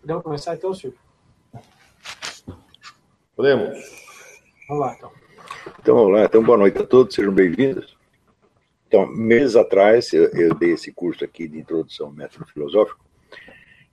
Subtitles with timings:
[0.00, 0.98] Podemos começar então, Silvio?
[3.36, 3.78] Podemos.
[4.66, 5.12] Vamos lá, então.
[5.78, 6.24] Então, vamos lá.
[6.24, 7.98] Então, boa noite a todos, sejam bem-vindos.
[8.86, 13.04] Então, meses atrás, eu, eu, dei esse curso aqui de introdução ao método filosófico.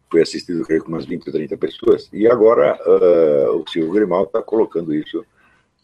[0.10, 2.10] Fui assistido, creio, com umas 20 ou 30 pessoas.
[2.14, 5.26] E agora, uh, o Silvio Grimaldo está colocando isso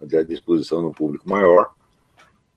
[0.01, 1.73] à disposição de um público maior.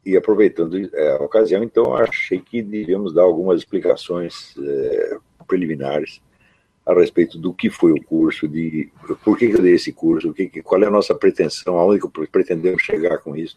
[0.05, 6.21] E aproveitando é, a ocasião, então, achei que devíamos dar algumas explicações é, preliminares
[6.87, 8.89] a respeito do que foi o curso, de
[9.25, 10.33] por que, eu dei esse curso,
[10.63, 13.57] qual é a nossa pretensão, aonde que pretendemos chegar com isso.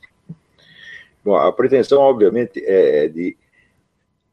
[1.23, 3.37] Bom, a pretensão, obviamente, é de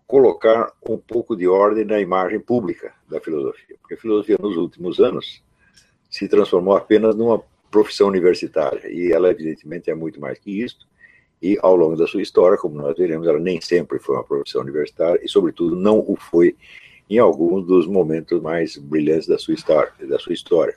[0.06, 4.98] colocar um pouco de ordem na imagem pública da filosofia, porque a filosofia, nos últimos
[4.98, 5.42] anos,
[6.08, 10.86] se transformou apenas numa profissão universitária, e ela, evidentemente, é muito mais que isso,
[11.42, 14.62] e ao longo da sua história, como nós veremos, ela nem sempre foi uma profissão
[14.62, 16.56] universitária, e, sobretudo, não o foi
[17.08, 19.92] em alguns dos momentos mais brilhantes da sua história.
[20.08, 20.76] Da sua história.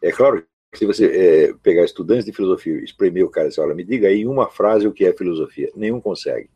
[0.00, 3.50] É claro que se você é, pegar estudantes de filosofia e espremer o cara e
[3.50, 6.50] dizer, olha, me diga aí em uma frase o que é filosofia, nenhum consegue.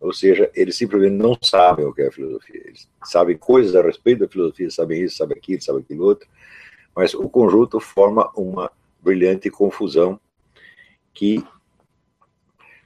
[0.00, 2.60] Ou seja, eles simplesmente não sabem o que é filosofia.
[2.62, 6.28] Eles sabem coisas a respeito da filosofia, sabem isso, sabem aquilo, sabem aquilo outro,
[6.94, 10.20] mas o conjunto forma uma brilhante confusão
[11.12, 11.42] que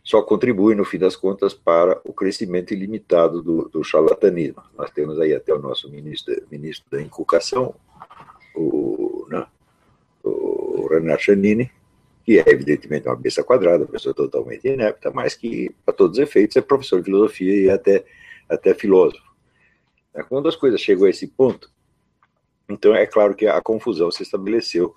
[0.09, 4.63] só contribui, no fim das contas, para o crescimento ilimitado do, do charlatanismo.
[4.75, 7.75] Nós temos aí até o nosso ministro, ministro da Inculcação,
[8.57, 9.47] o, né,
[10.25, 11.71] o Renato Chanini,
[12.25, 16.25] que é evidentemente uma besta quadrada, uma pessoa totalmente inepta, mas que, para todos os
[16.25, 18.03] efeitos, é professor de filosofia e até,
[18.49, 19.29] até filósofo.
[20.31, 21.71] Quando as coisas chegam a esse ponto,
[22.67, 24.95] então é claro que a confusão se estabeleceu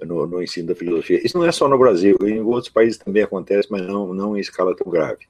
[0.00, 1.24] no, no, ensino da filosofia.
[1.24, 4.40] Isso não é só no Brasil, em outros países também acontece, mas não, não em
[4.40, 5.26] escala tão grave.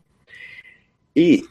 [1.14, 1.44] E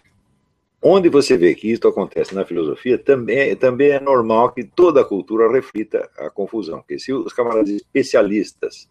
[0.82, 5.06] onde você vê que isso acontece na filosofia, também, também é normal que toda a
[5.06, 6.80] cultura reflita a confusão.
[6.80, 8.90] Porque se os camaradas especialistas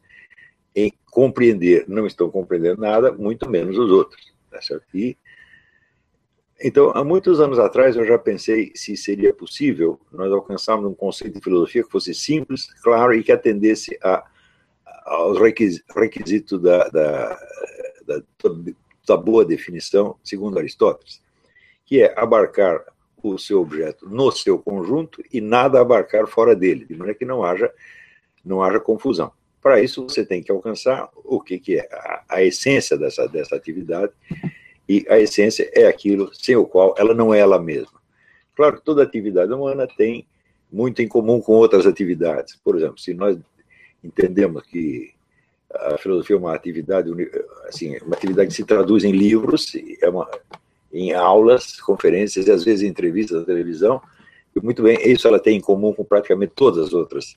[0.75, 4.33] em compreender não estão compreendendo nada, muito menos os outros.
[4.51, 4.85] Tá certo?
[4.95, 5.17] E
[6.63, 11.35] então, há muitos anos atrás, eu já pensei se seria possível nós alcançarmos um conceito
[11.35, 14.25] de filosofia que fosse simples, claro e que atendesse a,
[15.07, 17.39] aos requisitos da, da,
[18.07, 18.23] da,
[19.07, 21.23] da boa definição, segundo Aristóteles,
[21.85, 22.85] que é abarcar
[23.23, 27.43] o seu objeto no seu conjunto e nada abarcar fora dele, de maneira que não
[27.43, 27.73] haja,
[28.45, 29.33] não haja confusão.
[29.63, 33.57] Para isso, você tem que alcançar o que, que é a, a essência dessa, dessa
[33.57, 34.13] atividade,
[34.91, 38.01] e a essência é aquilo sem o qual ela não é ela mesma.
[38.57, 40.27] Claro que toda atividade humana tem
[40.71, 42.57] muito em comum com outras atividades.
[42.57, 43.39] Por exemplo, se nós
[44.03, 45.13] entendemos que
[45.73, 47.09] a filosofia é uma atividade,
[47.69, 50.29] assim, uma atividade que se traduz em livros, é uma,
[50.93, 54.03] em aulas, conferências e às vezes entrevistas na televisão,
[54.57, 57.37] e muito bem, isso ela tem em comum com praticamente todas as outras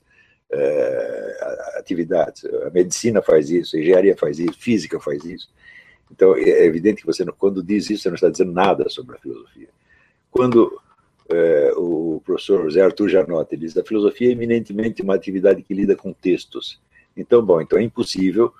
[0.50, 2.44] é, atividades.
[2.66, 5.48] A medicina faz isso, a engenharia faz isso, física faz isso.
[6.10, 9.18] Então, é evidente que você, quando diz isso, você não está dizendo nada sobre a
[9.18, 9.68] filosofia.
[10.30, 10.80] Quando
[11.28, 15.74] é, o professor José Arthur Janotti diz que a filosofia é eminentemente uma atividade que
[15.74, 16.80] lida com textos.
[17.16, 18.52] Então, bom, então é impossível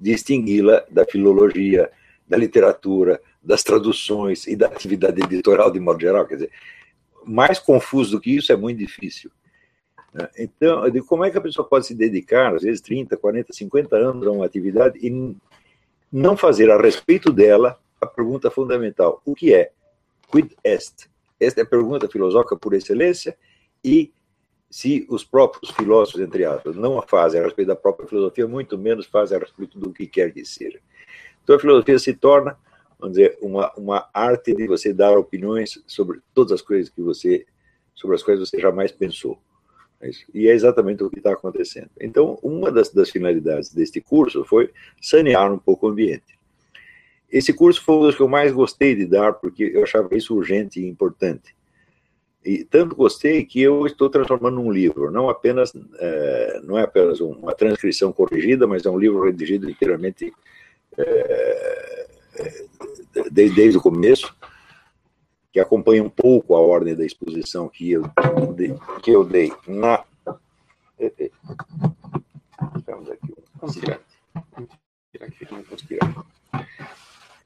[0.00, 1.90] distingui-la da filologia,
[2.26, 6.26] da literatura, das traduções e da atividade editorial de modo geral.
[6.26, 6.50] Quer dizer,
[7.24, 9.30] mais confuso do que isso é muito difícil.
[10.12, 10.28] Né?
[10.38, 13.52] Então, eu digo, como é que a pessoa pode se dedicar, às vezes 30, 40,
[13.52, 15.36] 50 anos a uma atividade e
[16.10, 19.72] não fazer a respeito dela a pergunta fundamental: o que é?
[20.30, 21.08] Quid est?
[21.40, 23.36] Esta é a pergunta filosófica por excelência
[23.84, 24.12] e
[24.70, 28.76] se os próprios filósofos, entre aspas, não a fazem a respeito da própria filosofia, muito
[28.76, 30.80] menos fazem a respeito do que quer que seja.
[31.42, 32.58] Então a filosofia se torna,
[32.98, 37.46] vamos dizer, uma, uma arte de você dar opiniões sobre todas as coisas que você,
[37.94, 39.40] sobre as quais você jamais pensou.
[40.00, 41.90] É e é exatamente o que está acontecendo.
[42.00, 44.70] Então, uma das, das, finalidades deste curso foi
[45.00, 46.38] sanear um pouco o ambiente.
[47.30, 50.34] Esse curso foi um dos que eu mais gostei de dar, porque eu achava isso
[50.34, 51.54] urgente e importante.
[52.44, 57.20] E tanto gostei que eu estou transformando num livro, não apenas é, não é apenas
[57.20, 60.32] uma transcrição corrigida, mas é um livro redigido inteiramente
[60.96, 62.06] é,
[63.30, 64.34] desde, desde o começo,
[65.52, 68.02] que acompanha um pouco a ordem da exposição que eu,
[69.02, 70.04] que eu dei na.
[72.76, 73.34] Estamos aqui,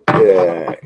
[0.08, 0.80] É,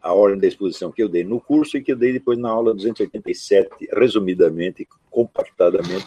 [0.00, 2.50] a ordem da exposição que eu dei no curso e que eu dei depois na
[2.50, 6.06] aula 287, resumidamente, compactadamente,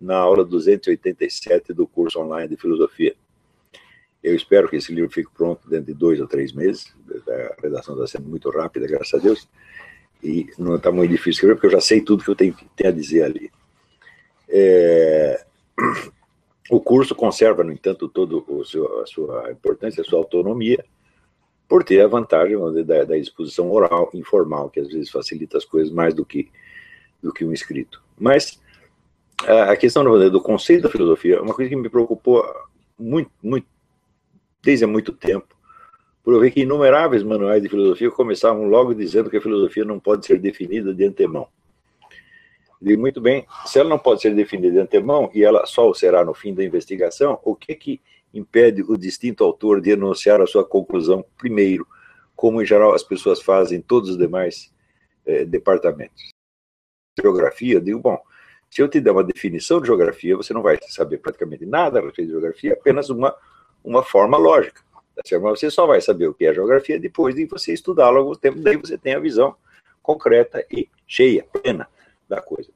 [0.00, 3.14] na aula 287 do curso online de filosofia.
[4.22, 6.94] Eu espero que esse livro fique pronto dentro de dois ou três meses.
[7.28, 9.48] A redação está sendo muito rápida, graças a Deus.
[10.22, 12.90] e não está muito difícil escrever, porque eu já sei tudo que eu tenho, tenho
[12.90, 13.50] a dizer ali.
[14.48, 15.44] É,
[16.70, 20.84] o curso conserva, no entanto, todo o seu, a sua importância, a sua autonomia,
[21.68, 25.92] por ter a vantagem da, da, exposição oral, informal, que às vezes facilita as coisas
[25.92, 26.50] mais do que,
[27.22, 28.02] do que um escrito.
[28.18, 28.60] Mas
[29.42, 32.44] a, a questão do, do conceito da filosofia é uma coisa que me preocupou
[32.98, 33.66] muito, muito,
[34.62, 35.56] desde há muito tempo,
[36.24, 40.38] ver que inumeráveis manuais de filosofia começavam logo dizendo que a filosofia não pode ser
[40.38, 41.48] definida de antemão.
[42.80, 45.94] E muito bem, se ela não pode ser definida de antemão e ela só o
[45.94, 48.00] será no fim da investigação, o que que
[48.34, 51.86] impede o distinto autor de enunciar a sua conclusão primeiro,
[52.34, 54.72] como em geral as pessoas fazem em todos os demais
[55.26, 56.30] eh, departamentos?
[57.20, 58.18] Geografia, eu digo, bom,
[58.68, 62.02] se eu te der uma definição de geografia, você não vai saber praticamente nada a
[62.02, 63.36] respeito de geografia, apenas uma,
[63.84, 64.82] uma forma lógica.
[65.16, 68.60] Mas você só vai saber o que é geografia depois de você estudá-lo algum tempo,
[68.60, 69.54] daí você tem a visão
[70.02, 71.88] concreta e cheia, plena
[72.28, 72.70] da coisa.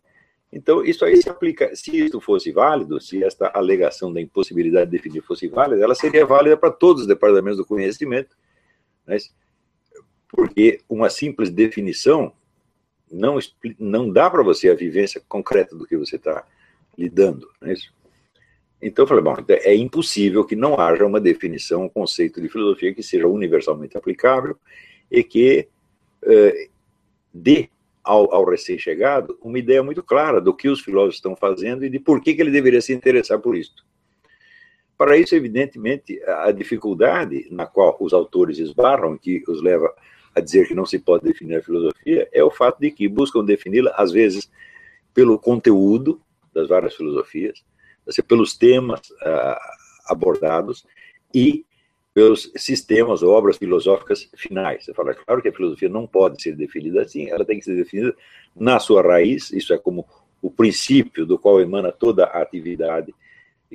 [0.52, 4.96] Então, isso aí se aplica, se isso fosse válido, se esta alegação da impossibilidade de
[4.96, 8.36] definir fosse válida, ela seria válida para todos os departamentos do conhecimento,
[9.06, 9.16] né?
[10.28, 12.32] porque uma simples definição
[13.10, 13.38] não,
[13.78, 16.46] não dá para você a vivência concreta do que você está
[16.96, 17.48] lidando.
[17.60, 17.92] Não é isso?
[18.80, 22.48] Então eu falei, bom, então é impossível que não haja uma definição, um conceito de
[22.48, 24.56] filosofia que seja universalmente aplicável
[25.10, 25.68] e que
[26.22, 26.68] eh,
[27.32, 27.70] dê
[28.04, 31.98] ao, ao recém-chegado uma ideia muito clara do que os filósofos estão fazendo e de
[31.98, 33.74] por que, que ele deveria se interessar por isso.
[34.96, 39.92] Para isso, evidentemente, a dificuldade na qual os autores esbarram, que os leva
[40.34, 43.44] a dizer que não se pode definir a filosofia, é o fato de que buscam
[43.44, 44.50] defini-la, às vezes,
[45.12, 46.20] pelo conteúdo
[46.54, 47.62] das várias filosofias,
[48.26, 49.56] pelos temas uh,
[50.06, 50.86] abordados
[51.34, 51.64] e
[52.14, 54.84] pelos sistemas ou obras filosóficas finais.
[54.84, 57.76] Você fala, claro que a filosofia não pode ser definida assim, ela tem que ser
[57.76, 58.14] definida
[58.54, 60.06] na sua raiz, isso é como
[60.40, 63.14] o princípio do qual emana toda a atividade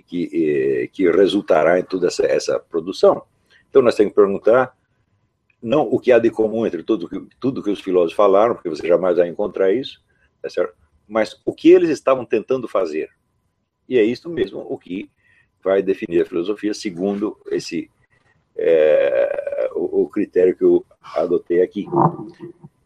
[0.07, 3.23] que, eh, que resultará em toda essa, essa produção.
[3.69, 4.75] Então nós temos que perguntar
[5.61, 8.69] não o que há de comum entre tudo que, tudo que os filósofos falaram, porque
[8.69, 10.01] você jamais vai encontrar isso,
[10.41, 10.73] tá certo?
[11.11, 13.09] mas o que eles estavam tentando fazer.
[13.91, 15.09] E é isso mesmo o que
[15.61, 17.91] vai definir a filosofia, segundo esse
[18.55, 21.85] é, o, o, critério que eu adotei aqui.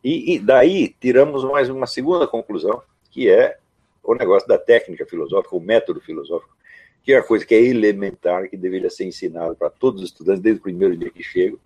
[0.04, 2.82] E, e, daí tiramos mais uma segunda conclusão,
[3.12, 3.56] que é
[4.04, 6.58] o negócio da técnica filosófica, o método filosófico,
[7.04, 10.42] que é a coisa que é elementar, que deveria ser ensinado para todos os estudantes
[10.42, 11.60] desde o primeiro dia que chegam,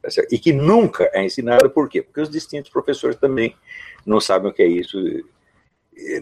[0.00, 2.00] tá e que nunca é ensinado, por quê?
[2.00, 3.54] Porque os distintos professores também
[4.06, 4.98] não sabem o que é isso,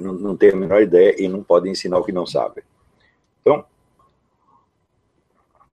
[0.01, 2.63] não, não têm a menor ideia e não podem ensinar o que não sabem.
[3.41, 3.65] Então,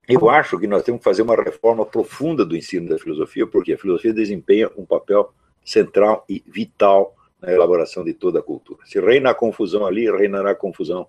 [0.08, 3.72] eu acho que nós temos que fazer uma reforma profunda do ensino da filosofia, porque
[3.72, 5.32] a filosofia desempenha um papel
[5.64, 8.84] central e vital na elaboração de toda a cultura.
[8.84, 11.06] Se reina a confusão ali, reinará a confusão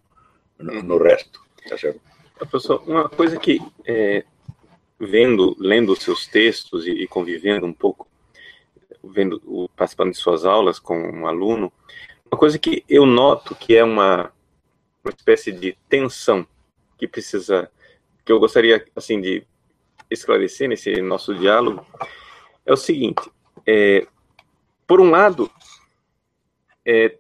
[0.57, 1.42] no, no resto.
[1.68, 2.00] Tá certo?
[2.38, 4.24] Professor, uma coisa que, é,
[5.00, 8.07] vendo, lendo os seus textos e, e, convivendo um pouco,
[9.04, 11.72] vendo, participando de suas aulas com um aluno,
[12.33, 14.33] uma coisa que eu noto que é uma,
[15.03, 16.47] uma espécie de tensão
[16.97, 17.71] que precisa,
[18.25, 19.45] que eu gostaria, assim, de
[20.09, 21.85] esclarecer nesse nosso diálogo,
[22.65, 23.21] é o seguinte,
[23.68, 24.07] é,
[24.88, 25.50] por um lado,
[26.83, 27.18] é,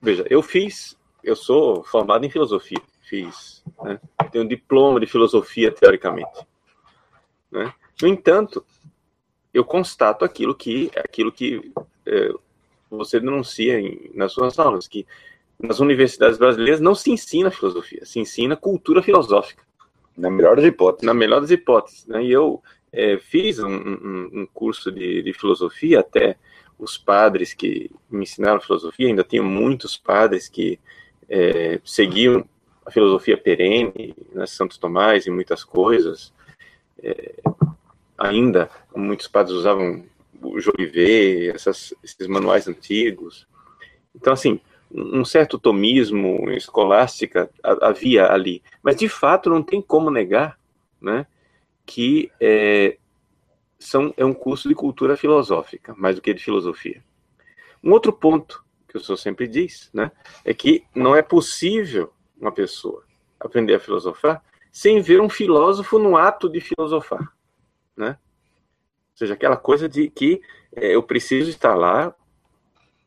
[0.00, 5.72] veja, eu fiz, eu sou formado em filosofia, fiz, né, tenho um diploma de filosofia,
[5.72, 6.46] teoricamente,
[7.50, 8.64] né, no entanto,
[9.52, 11.72] eu constato aquilo que, aquilo que
[12.06, 12.30] é,
[12.96, 15.06] você denuncia em, nas suas aulas, que
[15.58, 19.62] nas universidades brasileiras não se ensina filosofia, se ensina cultura filosófica.
[20.16, 21.06] Na melhor das hipóteses.
[21.06, 22.06] Na melhor das hipóteses.
[22.06, 22.24] Né?
[22.24, 26.36] E eu é, fiz um, um, um curso de, de, filosofia, até
[26.78, 30.78] os padres que me ensinaram filosofia, ainda tenho muitos padres que
[31.28, 32.48] é, seguiam
[32.86, 36.32] a filosofia perene, né, Santo Tomás e muitas coisas.
[37.02, 37.34] É,
[38.16, 40.04] ainda, muitos padres usavam
[40.60, 43.46] Jolivet, essas, esses manuais antigos.
[44.14, 44.60] Então, assim,
[44.90, 50.58] um certo tomismo escolástica havia ali, mas de fato não tem como negar,
[51.00, 51.26] né,
[51.84, 52.96] que é,
[53.78, 57.02] são, é um curso de cultura filosófica, mais do que de filosofia.
[57.82, 60.12] Um outro ponto que o senhor sempre diz, né,
[60.44, 63.04] é que não é possível uma pessoa
[63.40, 67.32] aprender a filosofar sem ver um filósofo no ato de filosofar,
[67.96, 68.18] né?
[69.14, 70.42] Ou seja, aquela coisa de que
[70.74, 72.12] é, eu preciso estar lá,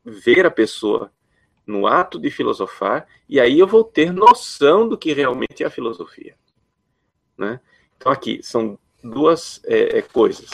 [0.06, 1.12] ver a pessoa
[1.66, 5.70] no ato de filosofar, e aí eu vou ter noção do que realmente é a
[5.70, 6.38] filosofia.
[7.38, 7.60] Né?
[7.98, 10.50] Então, aqui são duas é, é, coisas.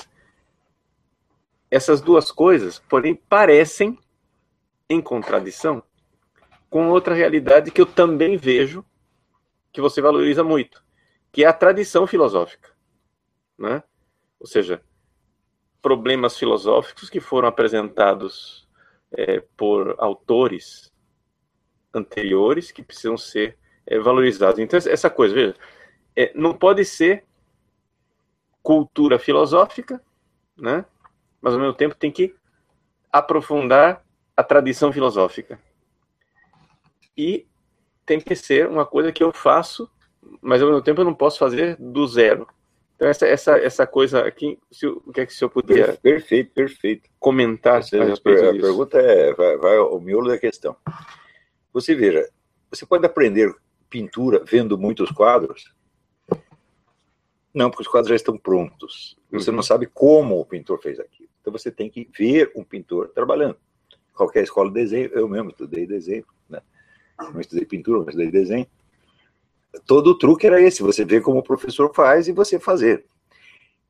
[1.70, 3.98] Essas duas coisas, porém, parecem
[4.90, 5.84] em contradição
[6.68, 8.84] com outra realidade que eu também vejo
[9.72, 10.84] que você valoriza muito,
[11.32, 12.72] que é a tradição filosófica,
[13.58, 13.84] né?
[14.40, 14.84] Ou seja,
[15.84, 18.68] problemas filosóficos que foram apresentados
[19.12, 20.92] é, por autores
[21.94, 24.60] anteriores que precisam ser é, valorizados.
[24.60, 25.56] Então, essa coisa, veja,
[26.16, 27.26] é, não pode ser
[28.64, 30.02] cultura filosófica,
[30.58, 30.86] né?
[31.42, 32.34] mas ao mesmo tempo tem que
[33.12, 34.04] aprofundar
[34.36, 35.60] a tradição filosófica.
[37.16, 37.46] E
[38.06, 39.92] tem que ser uma coisa que eu faço,
[40.42, 42.48] mas ao mesmo tempo eu não posso fazer do zero.
[42.96, 45.94] Então, essa, essa, essa coisa aqui, se, o que é que o senhor podia.
[46.02, 47.10] Perfeito, perfeito.
[47.20, 50.76] Comentar Você, a, a pergunta é: vai, vai ao miolo da questão.
[51.74, 52.30] Você veja,
[52.70, 53.54] você pode aprender
[53.90, 55.74] pintura vendo muitos quadros?
[57.54, 59.16] Não, porque os quadros já estão prontos.
[59.32, 59.58] Você uhum.
[59.58, 61.30] não sabe como o pintor fez aquilo.
[61.40, 63.58] Então você tem que ver um pintor trabalhando.
[64.14, 66.62] Qualquer escola de desenho, eu mesmo estudei desenho, né?
[67.20, 68.68] não estudei pintura, mas estudei desenho.
[69.86, 73.06] Todo o truque era esse: você vê como o professor faz e você fazer.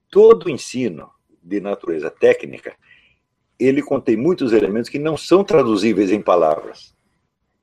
[0.10, 1.10] Todo ensino
[1.42, 2.76] de natureza técnica,
[3.60, 6.94] ele contém muitos elementos que não são traduzíveis em palavras.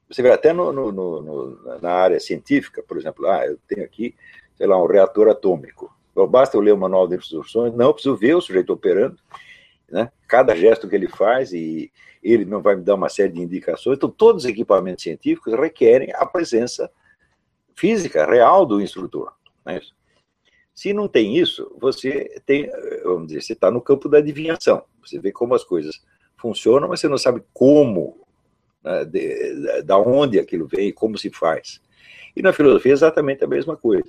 [0.09, 4.15] Você vê até no, no, no, na área científica, por exemplo, ah, eu tenho aqui,
[4.57, 5.95] sei lá, um reator atômico.
[6.11, 9.17] Então, basta eu ler o manual de instruções, não, preciso ver o sujeito operando,
[9.89, 10.11] né?
[10.27, 13.97] cada gesto que ele faz, e ele não vai me dar uma série de indicações.
[13.97, 16.91] Então, todos os equipamentos científicos requerem a presença
[17.81, 19.33] física, real do instrutor.
[19.65, 19.81] Né?
[20.75, 22.71] Se não tem isso, você tem,
[23.03, 24.85] vamos dizer, você está no campo da adivinhação.
[25.03, 26.03] Você vê como as coisas
[26.37, 28.21] funcionam, mas você não sabe como
[28.85, 31.81] né, de, da onde aquilo vem, como se faz.
[32.37, 34.09] E na filosofia é exatamente a mesma coisa.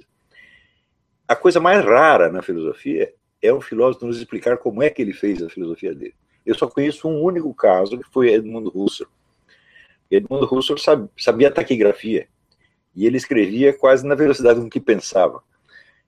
[1.25, 5.13] A coisa mais rara na filosofia é um filósofo nos explicar como é que ele
[5.13, 6.15] fez a filosofia dele.
[6.45, 9.09] Eu só conheço um único caso, que foi Edmund Husserl.
[10.09, 10.77] Edmund Husserl
[11.17, 12.27] sabia taquigrafia,
[12.95, 15.41] e ele escrevia quase na velocidade com que pensava.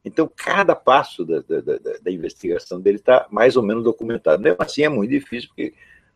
[0.06, 4.42] Então, cada passo da, da, da, da investigação dele está mais ou menos documentado.
[4.42, 5.74] Mesmo assim, é muito difícil, porque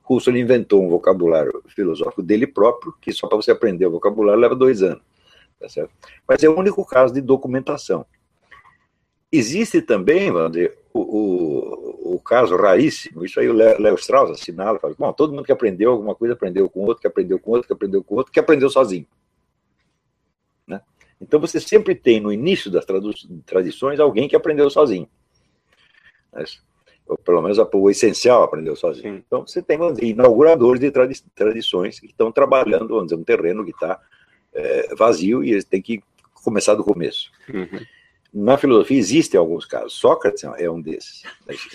[0.08, 4.56] Husserl inventou um vocabulário filosófico dele próprio, que só para você aprender o vocabulário leva
[4.56, 5.02] dois anos.
[5.60, 5.92] Tá certo?
[6.28, 8.06] Mas é o único caso de documentação.
[9.32, 14.96] Existe também, dizer, o, o, o caso raríssimo, isso aí o Léo Strauss assinala, fala,
[14.98, 17.74] bom, todo mundo que aprendeu alguma coisa aprendeu com outro, que aprendeu com outro, que
[17.74, 19.06] aprendeu com outro, que aprendeu sozinho.
[21.20, 22.86] Então você sempre tem no início das
[23.46, 25.10] tradições alguém que aprendeu sozinho.
[26.32, 26.62] Mas,
[27.08, 29.16] ou pelo menos o essencial aprendeu sozinho.
[29.16, 29.24] Sim.
[29.26, 33.64] Então, você tem dizer, inauguradores de tradi tradições que estão trabalhando, vamos dizer, um terreno
[33.64, 34.00] que está
[34.54, 36.04] é, vazio e eles têm que
[36.44, 37.32] começar do começo.
[37.50, 37.86] Uhum.
[38.34, 39.94] Na filosofia existem alguns casos.
[39.94, 41.24] Sócrates é um desses.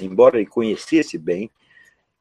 [0.01, 1.51] Embora ele conhecesse bem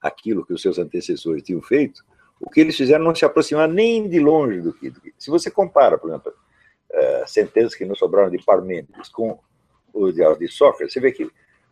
[0.01, 2.03] aquilo que os seus antecessores tinham feito,
[2.39, 4.89] o que eles fizeram não se aproximar nem de longe do que.
[4.89, 5.13] Do que.
[5.17, 6.33] Se você compara, por exemplo,
[6.93, 9.39] uh, sentenças que não sobraram de Parmênides com
[9.93, 11.29] o de Sócrates, você vê que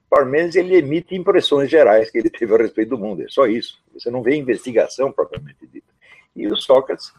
[0.10, 3.82] Parmênides ele emite impressões gerais que ele teve a respeito do mundo, é só isso.
[3.94, 5.88] Você não vê investigação propriamente dita.
[6.36, 7.14] E o Sócrates,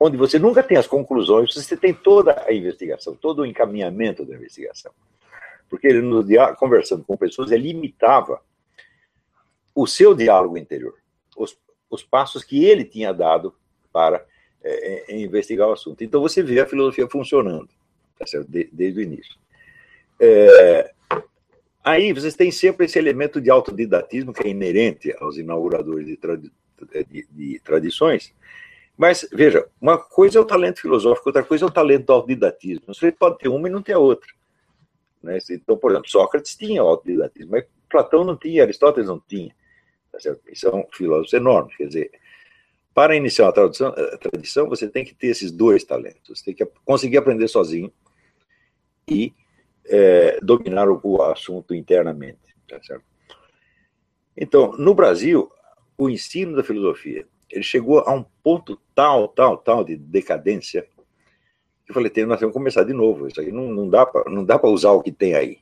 [0.00, 4.34] onde você nunca tem as conclusões, você tem toda a investigação, todo o encaminhamento da
[4.34, 4.92] investigação.
[5.68, 8.40] Porque ele, no dia, conversando com pessoas, ele imitava
[9.74, 10.94] o seu diálogo interior,
[11.36, 11.56] os,
[11.88, 13.54] os passos que ele tinha dado
[13.92, 14.24] para
[14.62, 16.02] é, é, investigar o assunto.
[16.02, 17.68] Então você vê a filosofia funcionando,
[18.18, 18.50] tá certo?
[18.50, 19.36] De, desde o início.
[20.20, 20.92] É,
[21.84, 26.52] Aí vocês têm sempre esse elemento de autodidatismo que é inerente aos inauguradores de, tradi
[27.10, 28.32] de, de tradições.
[28.96, 32.82] Mas, veja, uma coisa é o talento filosófico, outra coisa é o talento do autodidatismo.
[32.86, 34.28] Você pode ter uma e não ter a outra.
[35.22, 35.38] Né?
[35.50, 39.54] Então, por exemplo, Sócrates tinha autodidatismo, mas Platão não tinha, Aristóteles não tinha.
[40.12, 40.18] Tá
[40.54, 41.76] são filósofos enormes.
[41.76, 42.10] Quer dizer,
[42.94, 46.38] para iniciar uma tradição, a tradição, você tem que ter esses dois talentos.
[46.38, 47.92] Você tem que conseguir aprender sozinho
[49.08, 49.32] e
[49.86, 52.38] é, dominar o, o, assunto internamente.
[52.68, 53.04] Tá certo?
[54.36, 55.50] Então, no Brasil,
[55.96, 60.88] o ensino da filosofia ele chegou a um ponto tal, tal, tal de decadência
[61.84, 63.26] que eu falei, nós temos que começar de novo.
[63.26, 65.58] Isso aí não, não dá para usar o que tem aí.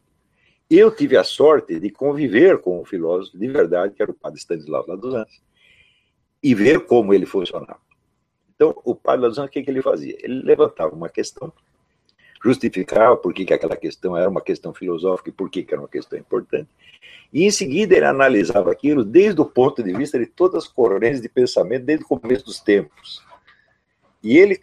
[0.69, 4.39] Eu tive a sorte de conviver com um filósofo de verdade, que era o padre
[4.39, 5.43] Stanislau lá dos Anjos,
[6.43, 7.81] e ver como ele funcionava.
[8.55, 10.17] Então, o padre Anjos, o que, que ele fazia?
[10.23, 11.53] Ele levantava uma questão
[12.43, 15.83] justificava por que, que aquela questão era uma questão filosófica e por que, que era
[15.83, 16.69] uma questão importante.
[17.33, 21.21] E em seguida ele analisava aquilo desde o ponto de vista de todas as correntes
[21.21, 23.23] de pensamento, desde o começo dos tempos.
[24.23, 24.63] E ele,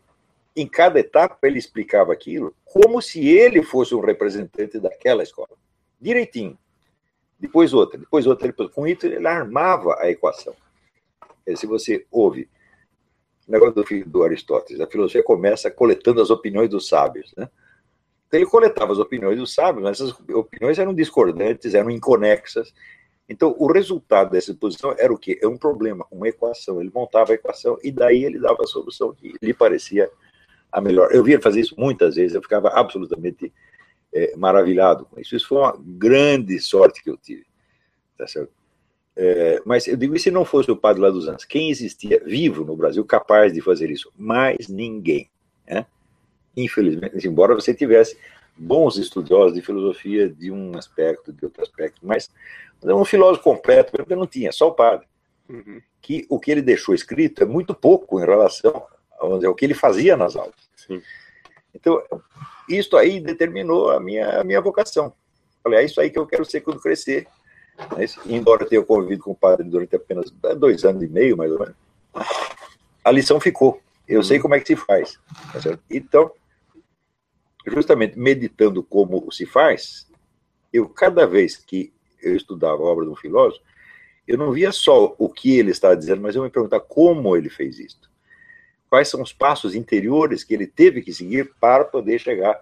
[0.55, 5.49] em cada etapa, ele explicava aquilo como se ele fosse um representante daquela escola.
[6.01, 6.57] Direitinho.
[7.39, 8.47] Depois outra, depois outra.
[8.47, 10.55] Depois, com isso, ele armava a equação.
[11.55, 12.49] Se você ouve
[13.47, 14.81] o negócio do, do Aristóteles.
[14.81, 17.49] A filosofia começa coletando as opiniões dos sábios, né?
[18.27, 22.73] Então, ele coletava as opiniões dos sábios, mas essas opiniões eram discordantes, eram inconexas.
[23.29, 25.39] Então, o resultado dessa exposição era o quê?
[25.41, 26.81] É um problema, uma equação.
[26.81, 30.11] Ele montava a equação e daí ele dava a solução que lhe parecia
[30.69, 31.13] a melhor.
[31.13, 33.53] Eu vi ele fazer isso muitas vezes, eu ficava absolutamente
[34.13, 35.33] é, maravilhado com isso.
[35.33, 37.45] Isso foi uma grande sorte que eu tive.
[38.17, 38.51] Tá certo?
[39.19, 41.43] É, mas eu digo, e se não fosse o padre lá dos anos?
[41.43, 44.13] Quem existia vivo no Brasil capaz de fazer isso?
[44.15, 45.27] Mais ninguém.
[45.67, 45.87] Né?
[46.55, 48.15] Infelizmente, embora você tivesse
[48.55, 52.29] bons estudiosos de filosofia de um aspecto, de outro aspecto, mas
[52.83, 55.07] um filósofo completo eu não tinha, só o padre.
[55.49, 55.81] Uhum.
[55.99, 58.85] Que o que ele deixou escrito é muito pouco em relação
[59.17, 60.69] ao que ele fazia nas aulas.
[60.75, 61.01] Sim.
[61.73, 62.01] Então,
[62.69, 65.11] isso aí determinou a minha, a minha vocação.
[65.63, 67.27] Falei, é isso aí que eu quero ser quando crescer.
[67.95, 71.51] Mas, embora eu tenha convivido com o padre durante apenas dois anos e meio, mais
[71.51, 71.75] ou menos,
[73.03, 73.79] a lição ficou.
[74.07, 74.23] Eu uhum.
[74.23, 75.19] sei como é que se faz.
[75.53, 76.31] Tá então,
[77.65, 80.07] justamente meditando como se faz,
[80.73, 83.63] eu cada vez que eu estudava a obra de um filósofo,
[84.27, 87.49] eu não via só o que ele estava dizendo, mas eu me perguntava como ele
[87.49, 88.09] fez isso.
[88.89, 92.59] Quais são os passos interiores que ele teve que seguir para poder chegar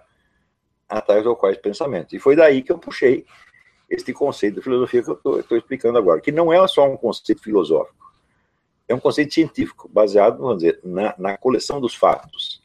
[0.88, 2.12] a tais ou quais pensamentos.
[2.12, 3.26] E foi daí que eu puxei
[3.88, 7.42] este conceito de filosofia que eu estou explicando agora, que não é só um conceito
[7.42, 8.12] filosófico,
[8.88, 12.64] é um conceito científico, baseado, vamos dizer, na, na coleção dos fatos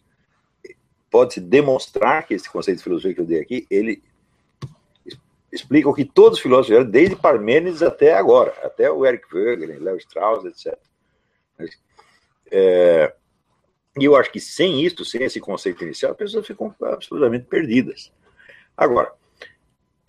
[1.11, 4.01] pode-se demonstrar que esse conceito de filosofia que eu dei aqui, ele
[5.51, 9.83] explica o que todos os filósofos fizeram, desde Parmênides até agora, até o Eric Wegener,
[9.83, 10.79] Leo Strauss, etc.
[12.49, 13.13] É,
[13.99, 18.13] e eu acho que sem isso, sem esse conceito inicial, as pessoas ficam absolutamente perdidas.
[18.77, 19.11] Agora,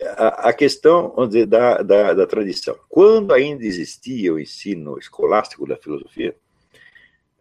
[0.01, 2.75] a, questão dizer, da, da, da, tradição.
[2.89, 6.35] Quando ainda existia o ensino escolástico da filosofia,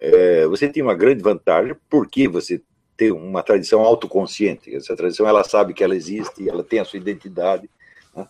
[0.00, 2.62] é, você tinha uma grande vantagem, porque você
[2.96, 4.74] ter uma tradição autoconsciente.
[4.74, 7.68] Essa tradição ela sabe que ela existe, ela tem a sua identidade.
[8.14, 8.28] Né?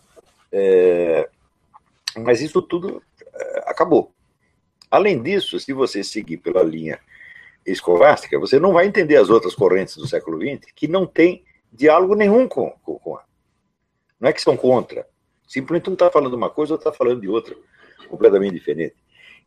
[0.51, 1.29] É,
[2.17, 3.01] mas isso tudo
[3.33, 4.11] é, acabou.
[4.89, 6.99] Além disso, se você seguir pela linha
[7.65, 12.15] escolástica, você não vai entender as outras correntes do século XX que não tem diálogo
[12.15, 13.23] nenhum com, com, com a.
[14.23, 15.05] Não é que são contra.
[15.45, 17.53] Simplesmente um está falando uma coisa, outro está falando de outra,
[18.07, 18.95] completamente diferente.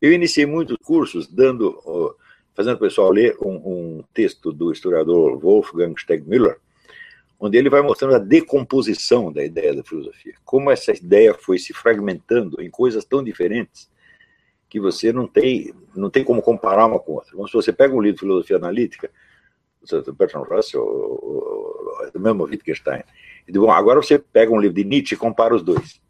[0.02, 2.14] Eu iniciei muitos cursos dando
[2.54, 6.58] fazendo o pessoal ler um, um texto do historiador Wolfgang Stegmüller,
[7.40, 11.72] onde ele vai mostrando a decomposição da ideia da filosofia, como essa ideia foi se
[11.72, 13.90] fragmentando em coisas tão diferentes
[14.68, 17.30] que você não tem, não tem como comparar uma com outra.
[17.32, 19.10] Então, se você pega um livro de filosofia analítica,
[20.18, 20.82] Bertrand Russell,
[22.12, 23.02] do mesmo Wittgenstein,
[23.52, 26.00] bom, agora você pega um livro de Nietzsche e compara os dois.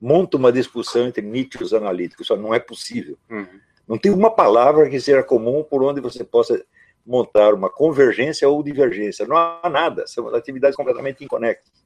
[0.00, 3.18] Monta uma discussão entre Nietzsche e os analíticos, isso não é possível.
[3.30, 3.46] Uhum.
[3.86, 6.64] Não tem uma palavra que seja comum por onde você possa
[7.04, 9.26] montar uma convergência ou divergência.
[9.26, 11.80] Não há nada, são atividades completamente inconexas.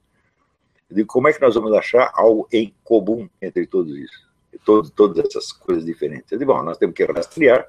[0.89, 4.25] Eu digo, como é que nós vamos achar algo em comum entre todos isso?
[4.63, 6.31] Todo, todas essas coisas diferentes.
[6.31, 7.67] Eu digo, bom, nós temos que rastrear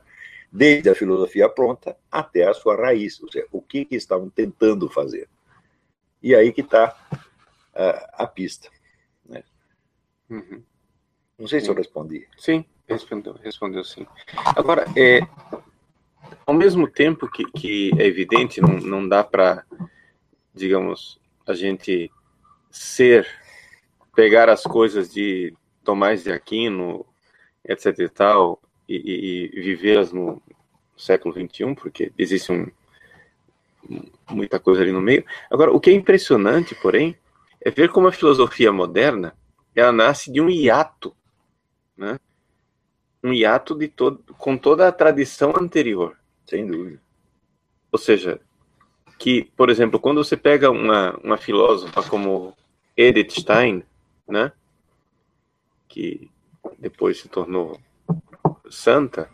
[0.53, 4.89] desde a filosofia pronta até a sua raiz, ou seja, o que, que estavam tentando
[4.89, 5.29] fazer.
[6.23, 6.97] E aí que está
[8.13, 8.69] a pista.
[9.25, 9.43] Né?
[10.31, 10.63] Uhum.
[11.39, 12.27] Não sei se eu respondi.
[12.37, 12.65] Sim.
[12.89, 14.07] Respondeu, respondeu sim.
[14.57, 15.21] Agora, é,
[16.47, 19.65] ao mesmo tempo que, que é evidente, não, não dá para,
[20.55, 22.11] digamos, a gente
[22.71, 23.27] ser,
[24.15, 27.05] pegar as coisas de Tomás de Aquino,
[27.65, 30.41] etc e tal, e, e, e vivê-las no
[30.97, 32.67] século XXI, porque existe um,
[34.31, 35.25] muita coisa ali no meio.
[35.51, 37.17] Agora, o que é impressionante, porém,
[37.67, 39.37] é ver como a filosofia moderna
[39.75, 41.17] ela nasce de um hiato,
[41.97, 42.21] né?
[43.25, 46.17] um hiato de todo, com toda a tradição anterior.
[46.47, 47.03] Sem dúvida.
[47.91, 48.41] Ou seja,
[49.19, 52.57] que, por exemplo, quando você pega uma, uma filósofa como
[52.97, 53.83] Edith Stein,
[54.29, 54.53] né,
[55.89, 56.31] que
[56.79, 57.81] depois se tornou
[58.71, 59.29] santa,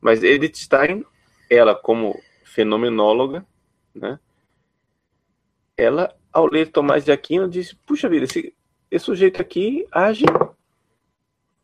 [0.00, 1.04] mas Edith Stein,
[1.50, 3.44] ela como fenomenóloga,
[3.94, 4.18] né,
[5.76, 8.52] ela, ao ler Tomás de Aquino, disse, puxa vida, esse,
[8.90, 10.24] esse sujeito aqui age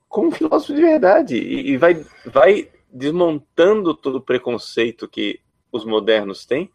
[0.09, 5.40] como filósofo de verdade e, e vai, vai desmontando todo o preconceito que
[5.72, 6.70] os modernos têm,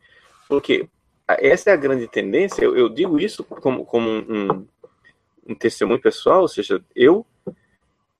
[0.49, 0.89] porque
[1.27, 2.63] essa é a grande tendência.
[2.63, 4.65] Eu, eu digo isso como, como um,
[5.47, 7.25] um, testemunho pessoal, ou seja, eu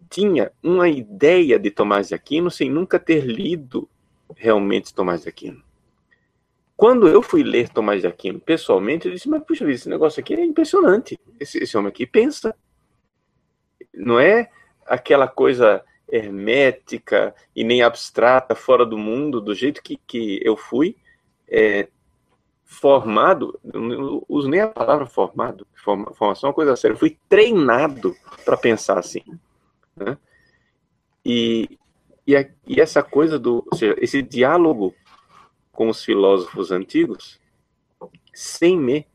[0.09, 3.89] tinha uma ideia de Tomás de Aquino sem nunca ter lido
[4.35, 5.64] realmente Tomás de Aquino.
[6.77, 10.19] Quando eu fui ler Tomás de Aquino pessoalmente, eu disse, mas puxa vida, esse negócio
[10.19, 11.17] aqui é impressionante.
[11.39, 12.55] Esse, esse homem aqui pensa.
[13.93, 14.49] Não é
[14.85, 20.95] aquela coisa hermética e nem abstrata, fora do mundo, do jeito que, que eu fui,
[21.47, 21.87] é,
[22.63, 28.15] formado, não uso nem a palavra formado, formação é uma coisa séria, eu fui treinado
[28.43, 29.23] para pensar assim.
[29.95, 30.17] Né?
[31.23, 31.79] E,
[32.27, 34.93] e, a, e, essa coisa do, ou seja, esse diálogo
[35.75, 37.39] com os filósofos antigos,
[38.33, 39.05] sem me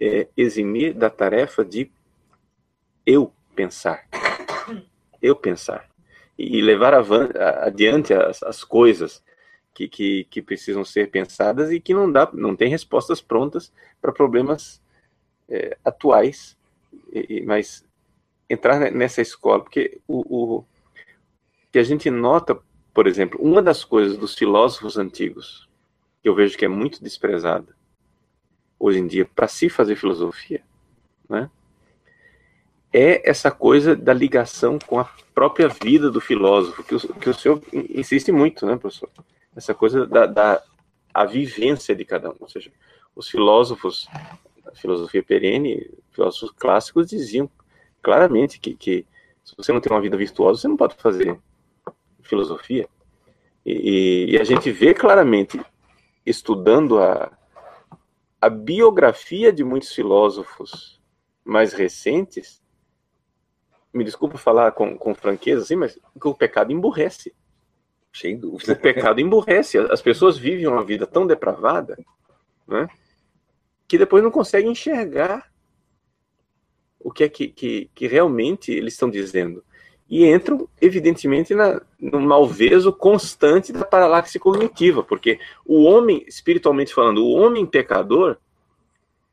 [0.00, 1.90] é, eximir da tarefa de
[3.06, 4.06] eu pensar.
[5.22, 5.88] Eu pensar.
[6.36, 9.24] E levar adiante as, as coisas
[9.74, 14.12] que, que, que, precisam ser pensadas e que não dá, não tem respostas prontas para
[14.12, 14.80] problemas
[15.48, 16.56] é, atuais.
[17.12, 17.84] E, mas
[18.48, 20.64] entrar nessa escola, porque o, o
[21.70, 22.58] que a gente nota,
[22.94, 25.67] por exemplo, uma das coisas dos filósofos antigos
[26.28, 27.76] eu vejo que é muito desprezada
[28.78, 30.62] hoje em dia para se fazer filosofia,
[31.28, 31.50] né?
[32.92, 37.34] É essa coisa da ligação com a própria vida do filósofo, que o, que o
[37.34, 39.10] senhor insiste muito, né, professor?
[39.54, 40.62] Essa coisa da, da
[41.12, 42.36] a vivência de cada um.
[42.40, 42.70] Ou seja,
[43.14, 44.08] os filósofos
[44.64, 47.50] da filosofia perene, filósofos clássicos, diziam
[48.00, 49.04] claramente que, que
[49.44, 51.38] se você não tem uma vida virtuosa, você não pode fazer
[52.22, 52.88] filosofia.
[53.66, 55.60] E, e a gente vê claramente,
[56.28, 57.36] estudando a,
[58.40, 61.00] a biografia de muitos filósofos
[61.44, 62.62] mais recentes,
[63.92, 67.34] me desculpa falar com, com franqueza, assim, mas o pecado emburrece.
[68.12, 68.72] Sem dúvida.
[68.72, 69.78] O pecado emburrece.
[69.78, 71.96] As pessoas vivem uma vida tão depravada,
[72.66, 72.88] né,
[73.86, 75.50] que depois não conseguem enxergar
[77.00, 79.64] o que é que, que, que realmente eles estão dizendo.
[80.08, 87.24] E entram, evidentemente, na, no malveso constante da paralaxe cognitiva, porque o homem, espiritualmente falando,
[87.24, 88.38] o homem pecador,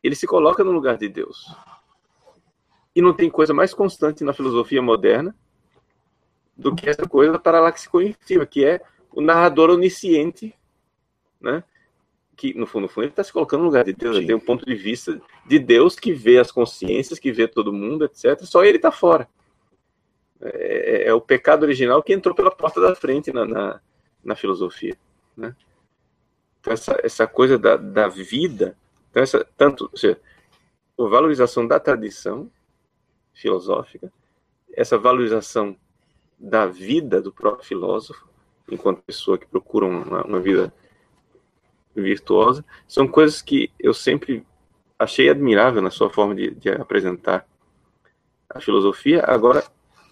[0.04, 1.56] ele se coloca no lugar de Deus.
[2.94, 5.34] E não tem coisa mais constante na filosofia moderna
[6.58, 10.54] do que essa coisa da paralaxe cognitiva, que é o narrador onisciente,
[11.40, 11.64] né?
[12.36, 14.20] que no fundo, no fundo ele está se colocando no lugar de Deus, Sim.
[14.20, 17.72] ele tem um ponto de vista de Deus que vê as consciências, que vê todo
[17.72, 18.44] mundo, etc.
[18.44, 19.28] Só ele está fora.
[20.54, 23.82] É, é, o pecado original que entrou pela porta da frente na, na,
[24.24, 24.96] na filosofia.
[25.36, 25.56] Né?
[26.60, 28.78] Então, essa, essa coisa da, da vida,
[29.10, 30.20] então essa, tanto ou seja,
[30.98, 32.50] a valorização da tradição
[33.34, 34.12] filosófica,
[34.74, 35.78] essa valorização
[36.38, 38.28] da vida do próprio filósofo,
[38.70, 40.74] enquanto pessoa que procura uma, uma vida
[41.96, 44.46] virtuosa, são coisas que eu sempre
[44.98, 47.48] achei admirável na sua forma de, de apresentar
[48.50, 49.24] a filosofia.
[49.26, 49.64] Agora,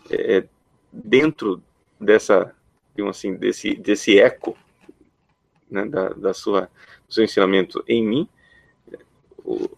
[0.09, 0.43] é,
[0.91, 1.61] dentro
[1.99, 2.53] dessa,
[3.09, 4.57] assim, desse, desse eco
[5.69, 6.69] né, da, da sua,
[7.07, 8.29] do seu ensinamento em mim,
[9.43, 9.69] o,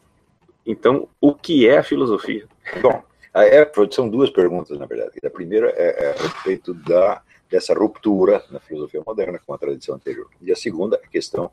[0.65, 2.47] então, o que é a filosofia?
[2.81, 5.11] Bom, é, são duas perguntas, na verdade.
[5.23, 9.95] A primeira é, é a respeito da, dessa ruptura na filosofia moderna com a tradição
[9.95, 10.29] anterior.
[10.41, 11.51] E a segunda é a questão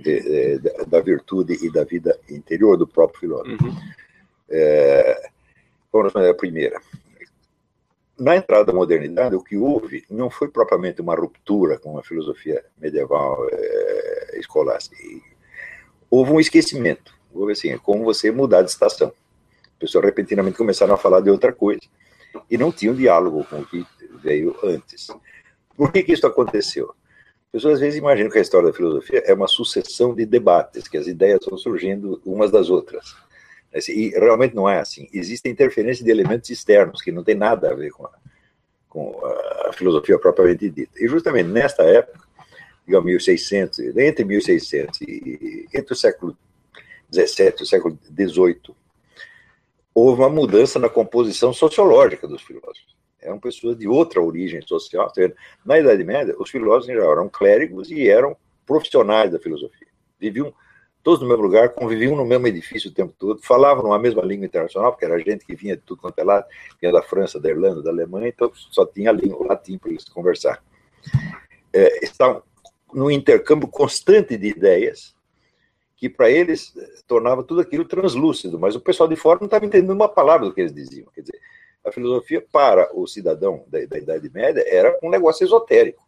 [0.00, 3.64] de, de, da virtude e da vida interior do próprio filósofo.
[3.64, 3.76] Uhum.
[4.50, 5.30] É,
[5.90, 6.80] vamos responder a primeira.
[8.22, 12.64] Na entrada da modernidade, o que houve não foi propriamente uma ruptura com a filosofia
[12.78, 14.96] medieval é, escolástica.
[16.08, 17.12] Houve um esquecimento.
[17.34, 19.12] Houve assim, é como você mudar de estação.
[19.64, 21.80] As pessoas repentinamente começaram a falar de outra coisa
[22.48, 23.84] e não tinham diálogo com o que
[24.22, 25.08] veio antes.
[25.76, 26.94] Por que, que isso aconteceu?
[27.50, 30.96] pessoas às vezes imaginam que a história da filosofia é uma sucessão de debates, que
[30.96, 33.16] as ideias vão surgindo umas das outras.
[33.88, 35.08] E realmente não é assim.
[35.12, 38.12] Existe interferência de elementos externos que não tem nada a ver com a,
[38.88, 40.92] com a filosofia propriamente dita.
[41.02, 42.20] E justamente nesta época,
[42.86, 46.36] digamos 1600, entre 1600 e entre o século
[47.10, 48.76] 17 e o século 18,
[49.94, 55.10] houve uma mudança na composição sociológica dos filósofos eram pessoas de outra origem social.
[55.64, 59.86] Na Idade Média, os filósofos eram clérigos e eram profissionais da filosofia.
[60.18, 60.52] Viviam
[61.02, 64.46] todos no mesmo lugar, conviviam no mesmo edifício o tempo todo, falavam numa mesma língua
[64.46, 66.46] internacional, porque era gente que vinha de tudo quanto é lado,
[66.80, 69.90] vinha da França, da Irlanda, da Alemanha, então só tinha a língua, o latim para
[69.90, 70.62] eles conversar.
[71.72, 72.42] É, estavam
[72.92, 75.14] num intercâmbio constante de ideias,
[75.96, 76.74] que para eles
[77.06, 80.52] tornava tudo aquilo translúcido, mas o pessoal de fora não estava entendendo uma palavra do
[80.52, 81.06] que eles diziam.
[81.14, 81.40] Quer dizer,
[81.84, 86.02] a filosofia para o cidadão da, da Idade Média era um negócio esotérico.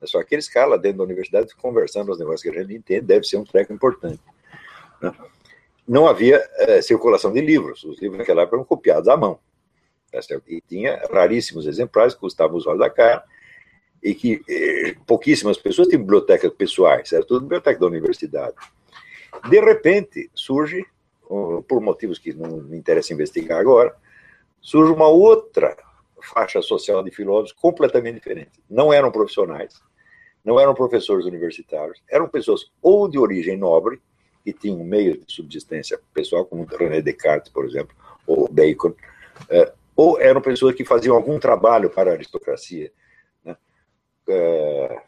[0.00, 3.02] É só aqueles caras lá dentro da universidade conversando os negócios que a gente entende,
[3.02, 4.20] deve ser um treco importante.
[5.00, 5.12] Né?
[5.86, 9.38] Não havia é, circulação de livros, os livros naquela época eram copiados à mão.
[10.10, 13.24] Tá e tinha raríssimos exemplares que custavam os olhos da cara,
[14.02, 18.54] e que eh, pouquíssimas pessoas tinham bibliotecas pessoais, era tudo biblioteca da universidade.
[19.48, 20.84] De repente, surge,
[21.68, 23.94] por motivos que não me interessa investigar agora,
[24.60, 25.76] surge uma outra
[26.22, 28.50] faixa social de filósofos completamente diferente.
[28.68, 29.80] Não eram profissionais,
[30.44, 34.00] não eram professores universitários, eram pessoas ou de origem nobre,
[34.44, 37.94] que tinham meio de subsistência pessoal, como René Descartes, por exemplo,
[38.26, 38.94] ou Bacon,
[39.48, 42.90] é, ou eram pessoas que faziam algum trabalho para a aristocracia.
[43.44, 43.56] Né?
[44.28, 45.02] É,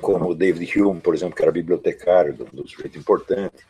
[0.00, 3.66] como David Hume, por exemplo, que era bibliotecário do, do sujeito importante,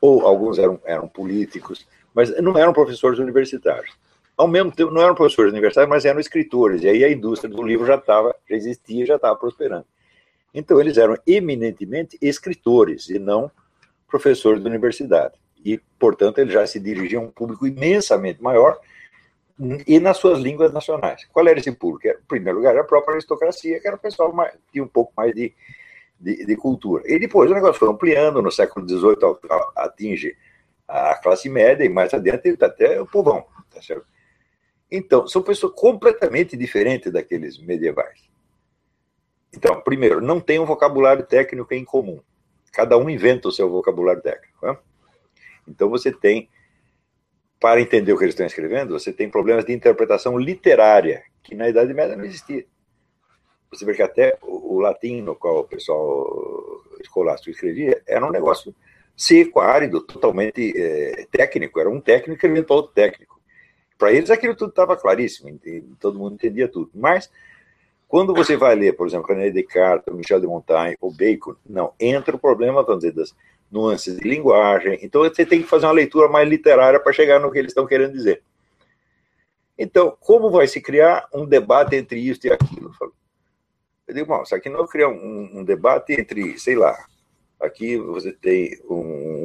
[0.00, 3.96] ou alguns eram, eram políticos, mas não eram professores universitários.
[4.40, 7.62] Ao mesmo tempo, não eram professores universitários, mas eram escritores, e aí a indústria do
[7.62, 9.84] livro já estava, já existia, já estava prosperando.
[10.54, 13.50] Então, eles eram eminentemente escritores e não
[14.08, 15.34] professores da universidade.
[15.62, 18.80] E, portanto, eles já se dirigiam a um público imensamente maior
[19.86, 21.26] e nas suas línguas nacionais.
[21.26, 22.08] Qual era esse público?
[22.08, 25.34] Em primeiro lugar, a própria aristocracia, que era o pessoal mais, tinha um pouco mais
[25.34, 25.52] de,
[26.18, 27.02] de, de, cultura.
[27.04, 29.36] E depois o negócio foi ampliando, no século XVIII
[29.76, 30.34] atinge
[30.88, 33.44] a classe média e mais adiante até o povão.
[33.70, 34.06] Tá certo?
[34.90, 38.28] Então, são pessoas completamente diferentes daqueles medievais.
[39.54, 42.20] Então, primeiro, não tem um vocabulário técnico em comum.
[42.72, 44.66] Cada um inventa o seu vocabulário técnico.
[44.66, 44.76] Né?
[45.68, 46.48] Então, você tem,
[47.58, 51.68] para entender o que eles estão escrevendo, você tem problemas de interpretação literária, que na
[51.68, 52.64] Idade Média não existia.
[53.70, 56.26] Você vê que até o, latim no qual o pessoal
[57.00, 58.74] escolástico escrevia era um negócio
[59.16, 61.78] seco, árido, totalmente é, técnico.
[61.78, 63.39] Era um técnico que inventou outro técnico.
[64.00, 65.60] Para eles aquilo tudo estava claríssimo,
[66.00, 66.90] todo mundo entendia tudo.
[66.94, 67.30] Mas
[68.08, 72.34] quando você vai ler, por exemplo, René Descartes, Michel de Montaigne ou Bacon, não, entra
[72.34, 73.36] o problema, vamos dizer, das
[73.70, 74.98] nuances de linguagem.
[75.02, 77.86] Então você tem que fazer uma leitura mais literária para chegar no que eles estão
[77.86, 78.42] querendo dizer.
[79.78, 82.90] Então, como vai se criar um debate entre isso e aquilo?
[84.08, 86.96] Eu digo, bom, isso aqui não criar um, um debate entre, sei lá,
[87.60, 89.39] aqui você tem um,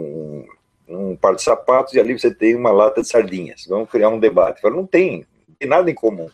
[0.87, 3.65] um par de sapatos e ali você tem uma lata de sardinhas.
[3.67, 4.63] Vamos criar um debate.
[4.63, 6.29] Não tem, não tem nada em comum.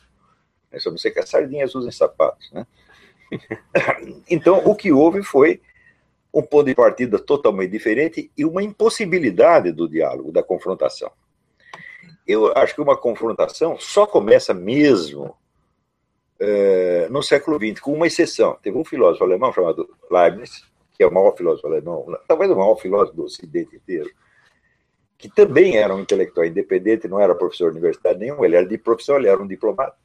[0.71, 2.65] É só não sei que as sardinhas usem sapatos, né?
[4.29, 5.61] Então, o que houve foi
[6.33, 11.11] um ponto de partida totalmente diferente e uma impossibilidade do diálogo, da confrontação.
[12.25, 15.35] Eu acho que uma confrontação só começa mesmo
[16.39, 18.57] é, no século XX, com uma exceção.
[18.61, 22.75] Teve um filósofo alemão chamado Leibniz, que é o maior filósofo alemão, talvez o maior
[22.75, 24.09] filósofo do Ocidente inteiro,
[25.21, 29.17] que também era um intelectual independente, não era professor universitário nenhum, ele era de profissão,
[29.17, 29.95] ele era um diplomata.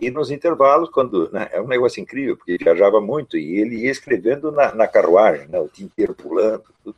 [0.00, 3.90] E nos intervalos, quando né, é um negócio incrível, porque viajava muito e ele ia
[3.90, 6.62] escrevendo na, na carruagem, né, o dia inteiro pulando.
[6.84, 6.96] Tudo.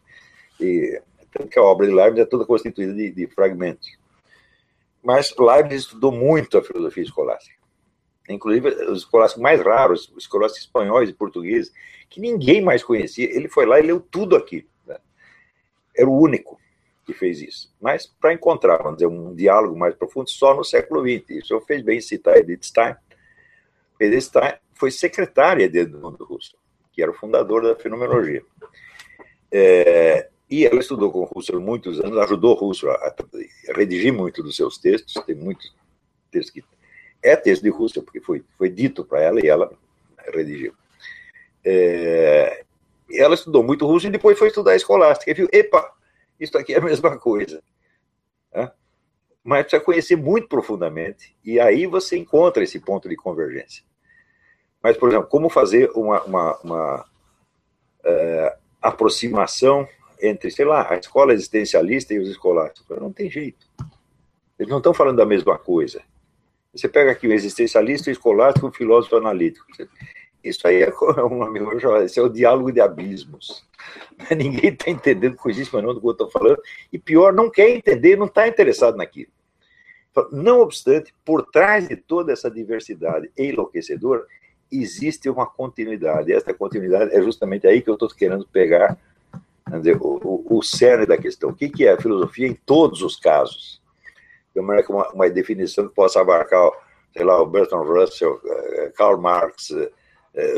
[0.61, 1.01] E,
[1.33, 3.99] tanto que a obra de Leibniz é toda constituída de, de fragmentos.
[5.03, 7.57] Mas Leibniz estudou muito a filosofia escolástica.
[8.29, 11.73] Inclusive, os escolásticos mais raros, os escolásticos espanhóis e portugueses,
[12.11, 14.69] que ninguém mais conhecia, ele foi lá e leu tudo aquilo.
[14.87, 14.99] Né?
[15.97, 16.61] Era o único
[17.05, 17.73] que fez isso.
[17.81, 21.31] Mas para encontrar, vamos dizer, um diálogo mais profundo, só no século XX.
[21.31, 22.97] Isso eu fez bem citar Edith Stein.
[24.01, 26.59] Edith Stein foi secretária de Edmundo Husserl,
[26.93, 28.43] que era o fundador da fenomenologia.
[29.53, 34.57] É, e ela estudou com Husserl muitos anos, ajudou Husserl a, a redigir muito dos
[34.57, 35.75] seus textos, tem muitos
[36.31, 36.65] textos que
[37.23, 39.71] é texto de Husserl, porque foi, foi dito para ela e ela
[40.33, 40.75] redigiu.
[41.65, 42.65] É,
[43.13, 45.93] ela estudou muito Husserl e depois foi estudar escolástica e viu, epa,
[46.39, 47.63] isso aqui é a mesma coisa.
[48.53, 48.71] Né?
[49.43, 53.85] Mas precisa conhecer muito profundamente, e aí você encontra esse ponto de convergência.
[54.83, 59.89] Mas, por exemplo, como fazer uma, uma, uma uh, aproximação
[60.21, 62.99] entre, sei lá, a escola existencialista e os escolásticos?
[63.01, 63.67] Não tem jeito.
[64.59, 66.03] Eles não estão falando da mesma coisa.
[66.75, 69.67] Você pega aqui o existencialista, o escolástico, o filósofo analítico.
[70.45, 70.93] Isso aí é,
[71.25, 73.67] um amigo esse é o diálogo de abismos.
[74.37, 76.61] Ninguém está entendendo coisíssima não do que eu estou falando,
[76.93, 79.33] e pior, não quer entender, não está interessado naquilo.
[80.31, 84.25] Não obstante, por trás de toda essa diversidade enlouquecedora,
[84.71, 86.31] existe uma continuidade.
[86.31, 88.97] E essa continuidade é justamente aí que eu estou querendo pegar
[89.79, 91.51] dizer, o, o, o cerne da questão.
[91.51, 93.83] O que, que é a filosofia em todos os casos?
[94.55, 94.77] De uma,
[95.13, 96.71] uma definição que possa abarcar,
[97.13, 99.91] sei lá, o Bertrand Russell, eh, Karl Marx, eh,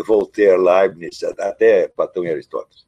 [0.07, 2.87] Voltaire, Leibniz, até Platão e Aristóteles.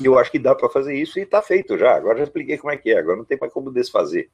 [0.00, 1.94] E eu acho que dá para fazer isso e está feito já.
[1.94, 4.30] Agora já expliquei como é que é, agora não tem mais como desfazer.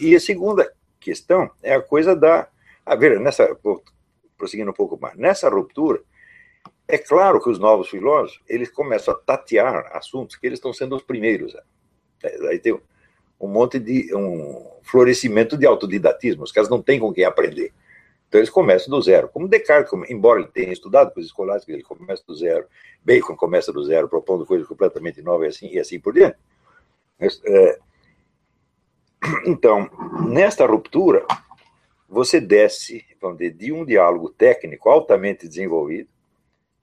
[0.00, 2.48] E a segunda questão é a coisa da.
[2.86, 3.56] A ver, nessa.
[4.36, 5.16] Prosseguindo um pouco mais.
[5.16, 6.00] Nessa ruptura,
[6.86, 10.96] é claro que os novos filósofos eles começam a tatear assuntos que eles estão sendo
[10.96, 11.52] os primeiros.
[11.52, 11.60] Né?
[12.48, 12.78] Aí tem
[13.40, 14.14] um monte de.
[14.14, 16.44] um florescimento de autodidatismo.
[16.44, 17.72] Os caras não têm com quem aprender.
[18.30, 19.28] Então eles começam do zero.
[19.28, 22.64] Como Descartes, embora ele tenha estudado coisas escolásticas, ele começa do zero.
[23.04, 26.38] Bacon começa do zero, propondo coisas completamente novas e assim, e assim por diante.
[27.20, 27.78] É,
[29.44, 29.90] Então,
[30.28, 31.26] nesta ruptura,
[32.08, 36.08] você desce, vamos dizer, de um diálogo técnico altamente desenvolvido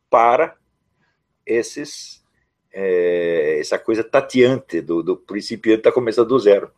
[0.09, 0.55] para
[1.45, 2.23] esses
[2.71, 6.71] é, essa coisa tateante do, do principiante está começando do zero.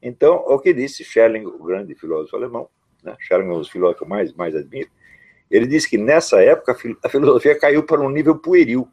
[0.00, 2.68] Então, o que disse Schelling, o grande filósofo alemão,
[3.04, 3.16] né?
[3.30, 4.88] É um dos filósofos que eu mais, mais admiro,
[5.50, 8.88] ele disse que nessa época a filosofia caiu para um nível pueril.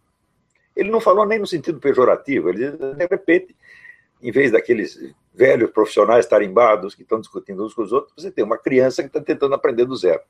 [0.76, 3.56] Ele não falou nem no sentido pejorativo, ele disse, de repente,
[4.22, 8.44] em vez daqueles velhos profissionais tarimbados que estão discutindo uns com os outros, você tem
[8.44, 10.22] uma criança que está tentando aprender do zero.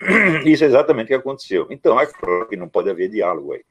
[0.46, 1.66] Isso é exatamente o que aconteceu.
[1.70, 3.64] Então, é claro que não pode haver diálogo aí.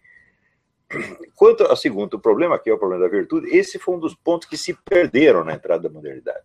[1.36, 4.48] Quanto ao segundo problema, que é o problema da virtude, esse foi um dos pontos
[4.48, 6.44] que se perderam na entrada da modernidade.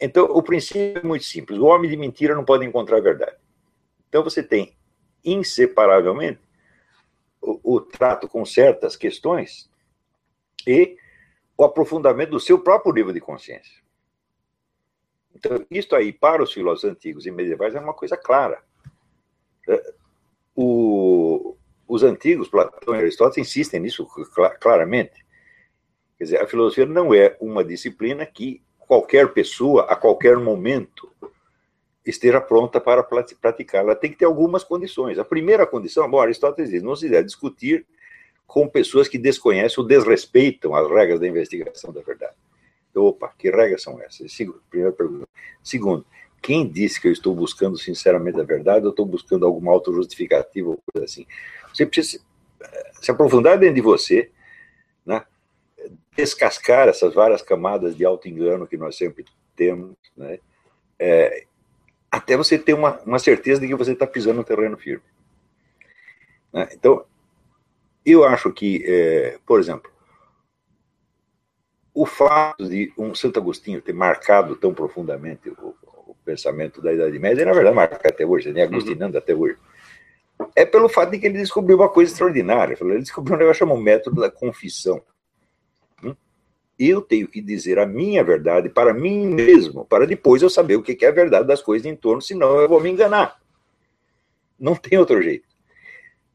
[0.00, 3.36] Então, o princípio é muito simples: o homem de mentira não pode encontrar a verdade.
[4.08, 4.76] Então, você tem
[5.24, 6.40] inseparavelmente
[7.40, 9.70] o, o trato com certas questões
[10.66, 10.96] e
[11.56, 13.82] o aprofundamento do seu próprio nível de consciência.
[15.34, 18.62] Então, isso aí, para os filósofos antigos e medievais, é uma coisa clara.
[19.68, 19.94] É,
[20.54, 21.56] o,
[21.86, 24.06] os antigos, Platão e Aristóteles, insistem nisso
[24.60, 25.24] claramente.
[26.16, 31.12] Quer dizer, a filosofia não é uma disciplina que qualquer pessoa, a qualquer momento,
[32.04, 33.82] esteja pronta para praticar.
[33.82, 35.18] Ela tem que ter algumas condições.
[35.18, 37.86] A primeira condição, bom, Aristóteles diz, não se deve discutir
[38.46, 42.32] com pessoas que desconhecem ou desrespeitam as regras da investigação da verdade.
[42.90, 44.34] Então, opa, que regras são essas?
[44.70, 45.28] Primeira pergunta.
[45.62, 46.06] Segundo,
[46.40, 50.82] quem disse que eu estou buscando sinceramente a verdade ou estou buscando alguma autojustificativa ou
[50.90, 51.26] coisa assim?
[51.74, 52.24] Você precisa
[53.02, 54.30] se aprofundar dentro de você?
[56.18, 60.40] Descascar essas várias camadas de auto-engano que nós sempre temos, né?
[60.98, 61.44] É,
[62.10, 65.04] até você ter uma, uma certeza de que você está pisando no terreno firme.
[66.52, 66.68] Né?
[66.72, 67.04] Então,
[68.04, 69.88] eu acho que, é, por exemplo,
[71.94, 77.16] o fato de um Santo Agostinho ter marcado tão profundamente o, o pensamento da Idade
[77.18, 79.18] Média, na verdade marca até hoje, nem agostinando uhum.
[79.18, 79.56] até hoje,
[80.56, 82.76] é pelo fato de que ele descobriu uma coisa extraordinária.
[82.80, 85.00] Ele descobriu um negócio chamado método da confissão.
[86.78, 90.82] Eu tenho que dizer a minha verdade para mim mesmo, para depois eu saber o
[90.82, 93.40] que é a verdade das coisas em torno, senão eu vou me enganar.
[94.58, 95.46] Não tem outro jeito.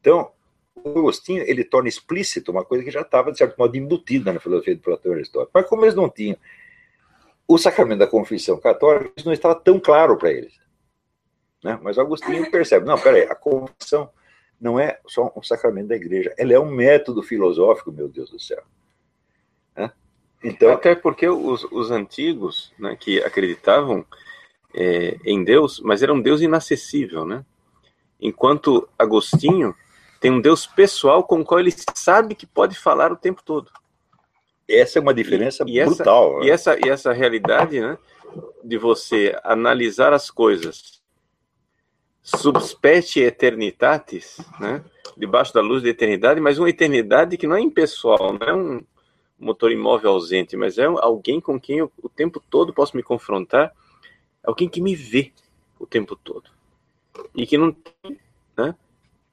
[0.00, 0.30] Então,
[0.76, 4.40] o Agostinho, ele torna explícito uma coisa que já estava, de certo modo, embutida na
[4.40, 5.52] filosofia de Platão e Aristóteles.
[5.54, 6.36] Mas como eles não tinham
[7.48, 10.54] o sacramento da confissão católica, isso não estava tão claro para eles.
[11.62, 11.78] Né?
[11.82, 14.10] Mas Agostinho percebe, não, peraí, a confissão
[14.60, 18.38] não é só um sacramento da igreja, ela é um método filosófico, meu Deus do
[18.38, 18.62] céu.
[20.44, 24.04] Então, Até porque os, os antigos, né, que acreditavam
[24.74, 27.42] é, em Deus, mas era um Deus inacessível, né?
[28.20, 29.74] Enquanto Agostinho
[30.20, 33.70] tem um Deus pessoal com o qual ele sabe que pode falar o tempo todo.
[34.68, 36.40] Essa é uma diferença e, e brutal.
[36.40, 36.46] Essa, né?
[36.46, 37.96] E, essa, e essa realidade, né,
[38.62, 41.02] de você analisar as coisas
[42.22, 44.82] subspecie eternitatis, né?
[45.16, 48.82] debaixo da luz da eternidade, mas uma eternidade que não é impessoal, não é um
[49.38, 53.72] motor imóvel ausente, mas é alguém com quem eu o tempo todo posso me confrontar,
[54.42, 55.32] alguém que me vê
[55.78, 56.50] o tempo todo
[57.34, 58.18] e que não tem,
[58.56, 58.74] né?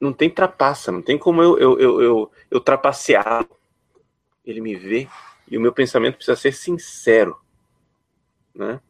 [0.02, 3.48] não tem trapaça, não tem como eu, eu, eu, eu, eu trapacear.
[4.44, 5.08] Ele me vê
[5.48, 7.40] e o meu pensamento precisa ser sincero,
[8.52, 8.80] né?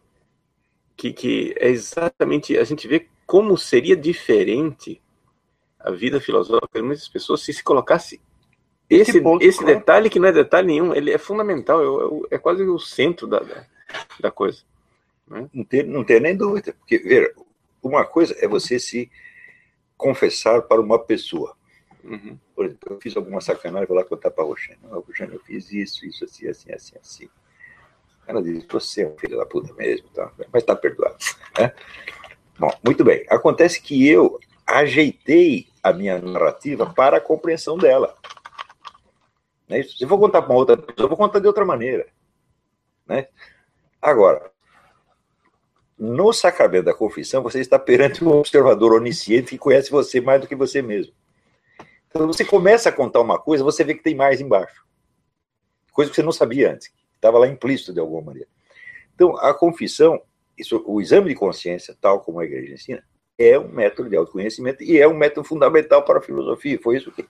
[0.96, 5.02] Que, que é exatamente a gente vê como seria diferente
[5.78, 8.20] a vida filosófica de muitas pessoas se se colocasse
[8.88, 12.36] esse, esse, ponto, esse detalhe que não é detalhe nenhum, ele é fundamental, é, é,
[12.36, 13.66] é quase o centro da, da,
[14.20, 14.62] da coisa.
[15.26, 15.48] Né?
[15.52, 17.34] Não, tem, não tem nem dúvida, porque, ver,
[17.82, 19.10] uma coisa é você se
[19.96, 21.56] confessar para uma pessoa.
[22.04, 22.36] Uhum.
[22.54, 24.78] Por exemplo, eu fiz alguma sacanagem, vou lá contar para a Roxane.
[24.90, 27.28] Oh, Roxane, eu fiz isso, isso, assim, assim, assim, assim.
[28.26, 30.30] Ela diz, você é um filho da puta mesmo, tá?
[30.52, 31.16] mas está perdoado.
[31.58, 31.72] Né?
[32.58, 33.26] Bom, muito bem.
[33.28, 38.16] Acontece que eu ajeitei a minha narrativa para a compreensão dela.
[39.72, 39.82] Né?
[39.82, 42.06] Se eu vou contar para outra pessoa, eu vou contar de outra maneira.
[43.06, 43.26] Né?
[44.00, 44.50] Agora,
[45.98, 50.46] no sacramento da confissão, você está perante um observador onisciente que conhece você mais do
[50.46, 51.14] que você mesmo.
[52.08, 54.84] Então, você começa a contar uma coisa, você vê que tem mais embaixo.
[55.92, 58.48] Coisa que você não sabia antes, estava lá implícito de alguma maneira.
[59.14, 60.20] Então, a confissão
[60.56, 63.02] isso, o exame de consciência, tal como a igreja ensina,
[63.38, 66.78] é um método de autoconhecimento e é um método fundamental para a filosofia.
[66.82, 67.26] Foi isso que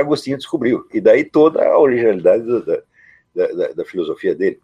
[0.00, 0.86] Agostinho descobriu.
[0.92, 2.82] E daí toda a originalidade da,
[3.34, 4.60] da, da, da filosofia dele.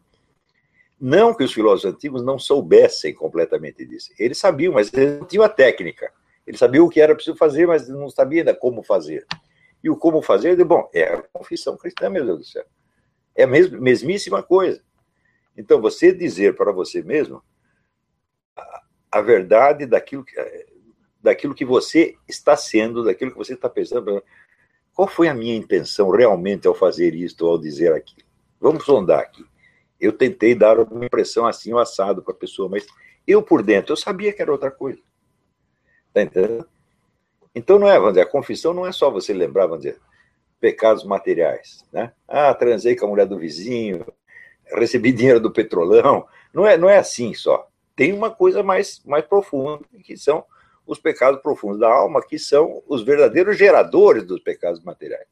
[1.00, 4.10] Não que os filósofos antigos não soubessem completamente disso.
[4.18, 6.12] Eles sabiam, mas eles não tinham a técnica.
[6.46, 9.26] Eles sabiam o que era preciso fazer, mas não sabiam ainda como fazer.
[9.82, 12.64] E o como fazer, bom, é a confissão cristã, meu Deus do céu.
[13.34, 14.80] É a mesmíssima coisa.
[15.56, 17.42] Então, você dizer para você mesmo
[18.56, 20.36] a, a verdade daquilo que,
[21.20, 24.22] daquilo que você está sendo, daquilo que você está pensando.
[24.94, 28.26] Qual foi a minha intenção realmente ao fazer isto, ao dizer aquilo?
[28.60, 29.44] Vamos sondar aqui.
[30.00, 32.86] Eu tentei dar uma impressão assim, um assado para a pessoa, mas
[33.26, 35.00] eu por dentro, eu sabia que era outra coisa.
[36.08, 36.66] Está entendendo?
[37.54, 40.00] Então não é, vamos dizer, a confissão não é só você lembrar, vamos dizer,
[40.60, 42.12] pecados materiais, né?
[42.26, 44.06] Ah, transei com a mulher do vizinho,
[44.74, 46.26] recebi dinheiro do petrolão.
[46.52, 47.68] Não é, não é assim só.
[47.94, 50.44] Tem uma coisa mais, mais profunda, que são
[50.86, 55.26] os pecados profundos da alma, que são os verdadeiros geradores dos pecados materiais.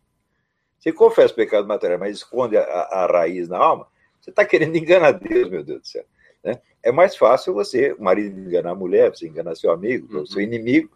[0.78, 3.86] Você confessa o pecado material, mas esconde a, a, raiz na alma,
[4.20, 6.04] você está querendo enganar Deus, meu Deus do céu.
[6.42, 6.60] Né?
[6.82, 10.26] É mais fácil você, o marido, enganar a mulher, você enganar seu amigo, uhum.
[10.26, 10.90] seu inimigo,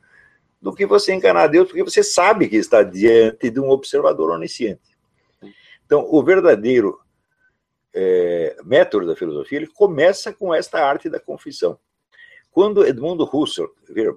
[0.61, 4.97] do que você enganar Deus, porque você sabe que está diante de um observador onisciente.
[5.85, 6.99] Então, o verdadeiro
[7.93, 11.79] é, método da filosofia ele começa com esta arte da confissão.
[12.55, 13.69] Quando Edmundo Husserl,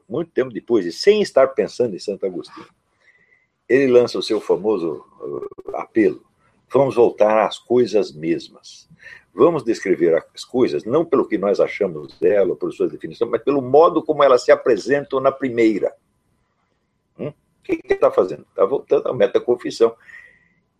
[0.07, 2.67] muito tempo depois, e sem estar pensando em Santo Agostinho,
[3.67, 6.23] ele lança o seu famoso uh, apelo:
[6.71, 8.87] vamos voltar às coisas mesmas.
[9.33, 13.59] Vamos descrever as coisas não pelo que nós achamos dela, por suas definições, mas pelo
[13.59, 15.95] modo como elas se apresentam na primeira.
[17.17, 17.29] Hum?
[17.29, 18.45] O que ele está fazendo?
[18.49, 19.95] Está voltando à metaconfissão.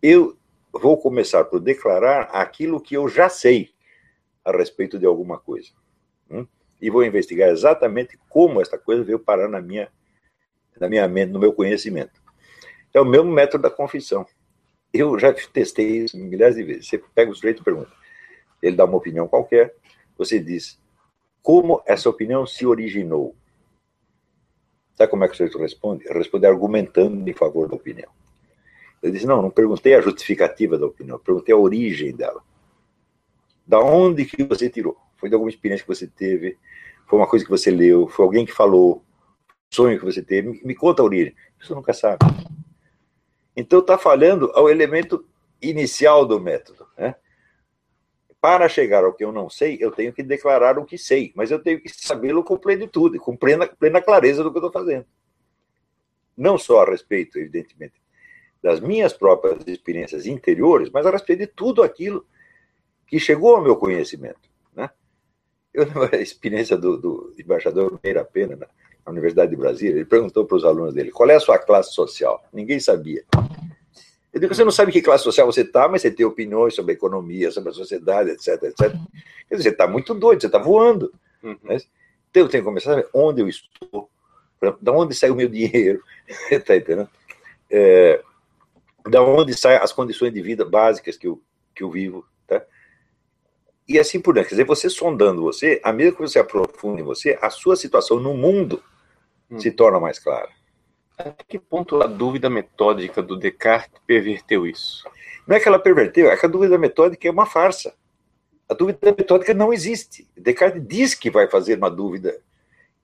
[0.00, 0.36] Eu
[0.72, 3.70] vou começar por declarar aquilo que eu já sei
[4.44, 5.70] a respeito de alguma coisa.
[6.80, 9.90] E vou investigar exatamente como esta coisa veio parar na minha,
[10.78, 12.20] na minha mente, no meu conhecimento.
[12.94, 14.26] É o mesmo método da confissão.
[14.92, 16.88] Eu já testei isso milhares de vezes.
[16.88, 17.90] Você pega o sujeito e pergunta.
[18.62, 19.74] Ele dá uma opinião qualquer,
[20.16, 20.80] você diz
[21.42, 23.34] como essa opinião se originou.
[24.94, 26.04] Sabe como é que o sujeito responde?
[26.12, 28.10] Responde argumentando em favor da opinião.
[29.02, 32.42] Ele disse, não, não perguntei a justificativa da opinião, perguntei a origem dela.
[33.66, 34.96] Da onde que você tirou?
[35.18, 36.56] Foi de alguma experiência que você teve?
[37.06, 38.08] Foi uma coisa que você leu?
[38.08, 39.04] Foi alguém que falou?
[39.70, 40.48] Sonho que você teve?
[40.48, 41.34] Me, me conta a origem.
[41.60, 42.18] Você nunca sabe.
[43.54, 45.26] Então está falhando ao elemento
[45.60, 46.86] inicial do método.
[46.96, 47.14] Né?
[48.40, 51.50] Para chegar ao que eu não sei, eu tenho que declarar o que sei, mas
[51.50, 55.06] eu tenho que sabê-lo com plenitude, com plena, plena clareza do que eu estou fazendo.
[56.36, 58.00] Não só a respeito, evidentemente,
[58.62, 62.24] das minhas próprias experiências interiores, mas a respeito de tudo aquilo
[63.08, 64.47] que chegou ao meu conhecimento.
[65.72, 68.66] Eu a experiência do, do embaixador Meira Pena na,
[69.04, 71.92] na Universidade de Brasília, ele perguntou para os alunos dele, qual é a sua classe
[71.94, 72.42] social?
[72.52, 73.24] Ninguém sabia.
[74.32, 76.92] Eu digo, você não sabe que classe social você está, mas você tem opiniões sobre
[76.92, 78.92] a economia, sobre a sociedade, etc, etc.
[79.48, 81.12] Quer dizer, você está muito doido, você está voando.
[81.42, 81.56] Uhum.
[81.62, 81.78] Né?
[82.30, 84.10] Então eu tenho que começar a saber onde eu estou,
[84.80, 86.02] de onde sai o meu dinheiro,
[86.50, 87.08] está entendendo?
[87.70, 88.22] É,
[89.08, 91.40] da onde saem as condições de vida básicas que eu,
[91.74, 92.26] que eu vivo?
[93.88, 94.50] E assim por diante.
[94.50, 98.20] Quer dizer, você sondando você, à medida que você aprofunda em você, a sua situação
[98.20, 98.82] no mundo
[99.50, 99.58] hum.
[99.58, 100.50] se torna mais clara.
[101.16, 105.08] Até que ponto a dúvida metódica do Descartes perverteu isso?
[105.46, 107.94] Não é que ela perverteu, é que a dúvida metódica é uma farsa.
[108.68, 110.28] A dúvida metódica não existe.
[110.36, 112.38] Descartes diz que vai fazer uma dúvida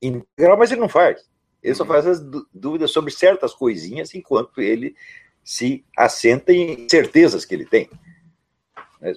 [0.02, 1.26] integral, mas ele não faz.
[1.62, 1.86] Ele só hum.
[1.86, 2.20] faz as
[2.52, 4.94] dúvidas sobre certas coisinhas enquanto ele
[5.42, 7.88] se assenta em certezas que ele tem.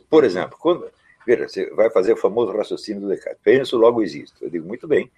[0.09, 0.89] Por exemplo, quando,
[1.27, 3.41] veja, você vai fazer o famoso raciocínio do Descartes.
[3.43, 4.45] Penso, logo existo.
[4.45, 5.11] Eu digo, muito bem,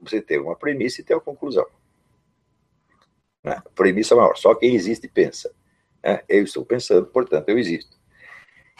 [0.00, 1.66] você tem uma premissa e tem uma conclusão.
[3.42, 3.60] Né?
[3.74, 5.52] Premissa maior, só quem existe pensa.
[6.02, 6.22] Né?
[6.28, 7.98] Eu estou pensando, portanto, eu existo.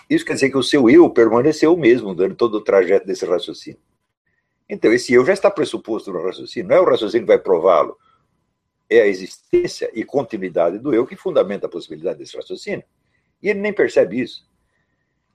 [0.09, 3.27] Isso quer dizer que o seu eu permaneceu o mesmo durante todo o trajeto desse
[3.27, 3.81] raciocínio.
[4.69, 7.99] Então, esse eu já está pressuposto no raciocínio, não é o raciocínio que vai prová-lo
[8.89, 12.85] é a existência e continuidade do eu que fundamenta a possibilidade desse raciocínio.
[13.41, 14.50] E ele nem percebe isso.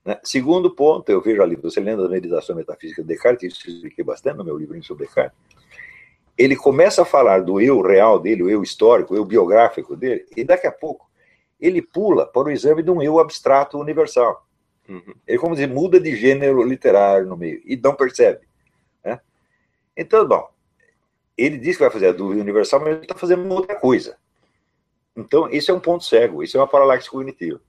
[0.05, 0.19] Né?
[0.23, 4.05] Segundo ponto, eu vejo ali, você lendo a meditação metafísica de Descartes, isso eu expliquei
[4.05, 5.37] bastante no meu livro sobre Descartes,
[6.37, 10.25] ele começa a falar do eu real dele, o eu histórico, o eu biográfico dele,
[10.35, 11.09] e daqui a pouco
[11.59, 14.45] ele pula para o exame de um eu abstrato universal.
[14.87, 15.15] Uhum.
[15.25, 18.41] Ele, como dizer, muda de gênero literário no meio, e não percebe.
[19.03, 19.19] Né?
[19.97, 20.47] Então, bom,
[21.37, 24.17] ele diz que vai fazer a dúvida universal, mas ele está fazendo outra coisa.
[25.15, 27.59] Então, isso é um ponto cego, isso é uma paralaxe cognitiva.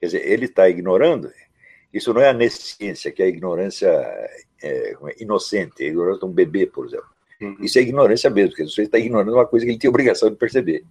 [0.00, 1.30] Quer dizer, ele está ignorando,
[1.92, 6.26] isso não é a nesciência, que é a ignorância é, é, inocente, a ignorância de
[6.26, 7.06] um bebê, por exemplo.
[7.40, 7.56] Uhum.
[7.60, 10.36] Isso é ignorância mesmo, porque você está ignorando uma coisa que ele tem obrigação de
[10.36, 10.84] perceber.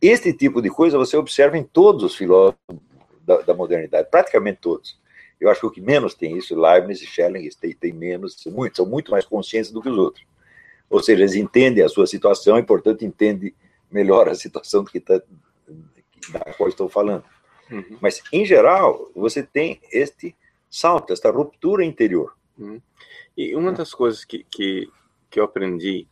[0.00, 2.58] Este tipo de coisa você observa em todos os filósofos
[3.26, 4.98] da, da modernidade, praticamente todos.
[5.40, 8.76] Eu acho que o que menos tem isso, Leibniz e Schelling, tem, tem menos, muito,
[8.76, 10.24] são muito mais conscientes do que os outros.
[10.90, 13.54] Ou seja, eles entendem a sua situação e, portanto, entendem
[13.90, 15.20] melhor a situação do que tá,
[16.30, 17.24] da qual estou falando.
[17.70, 17.98] Uhum.
[18.00, 20.34] Mas, em geral, você tem este
[20.70, 22.36] salto, esta ruptura interior.
[22.58, 22.80] Hum.
[23.36, 24.90] E uma das coisas que, que,
[25.30, 26.06] que eu aprendi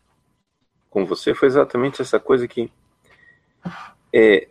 [0.89, 2.71] com você foi exatamente essa coisa que
[4.13, 4.49] é,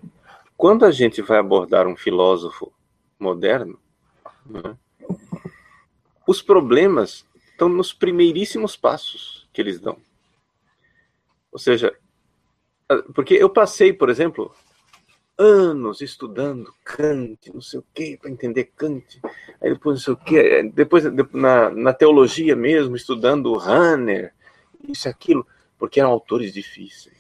[0.58, 2.72] quando a gente vai abordar um filósofo
[3.20, 3.80] moderno,
[4.46, 4.78] né,
[6.28, 9.98] os problemas estão nos primeiríssimos passos que eles dão.
[11.52, 11.98] Ou seja,
[13.14, 14.54] porque eu passei, por exemplo,
[15.38, 19.20] anos estudando Kant, não sei o que, para entender Kant,
[19.62, 24.34] aí depois não sei o que, depois na, na teologia mesmo, estudando Hanner,
[24.88, 25.46] isso e aquilo,
[25.78, 27.16] porque eram autores difíceis.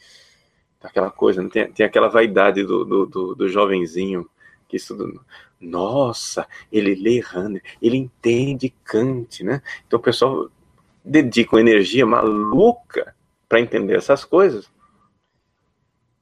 [0.81, 4.29] Aquela coisa, tem, tem aquela vaidade do, do, do, do jovenzinho
[4.67, 5.05] que estuda.
[5.59, 9.61] Nossa, ele lê Hanner, ele entende Kant, né?
[9.87, 10.49] Então o pessoal
[11.03, 13.15] dedica uma energia maluca
[13.49, 14.69] para entender essas coisas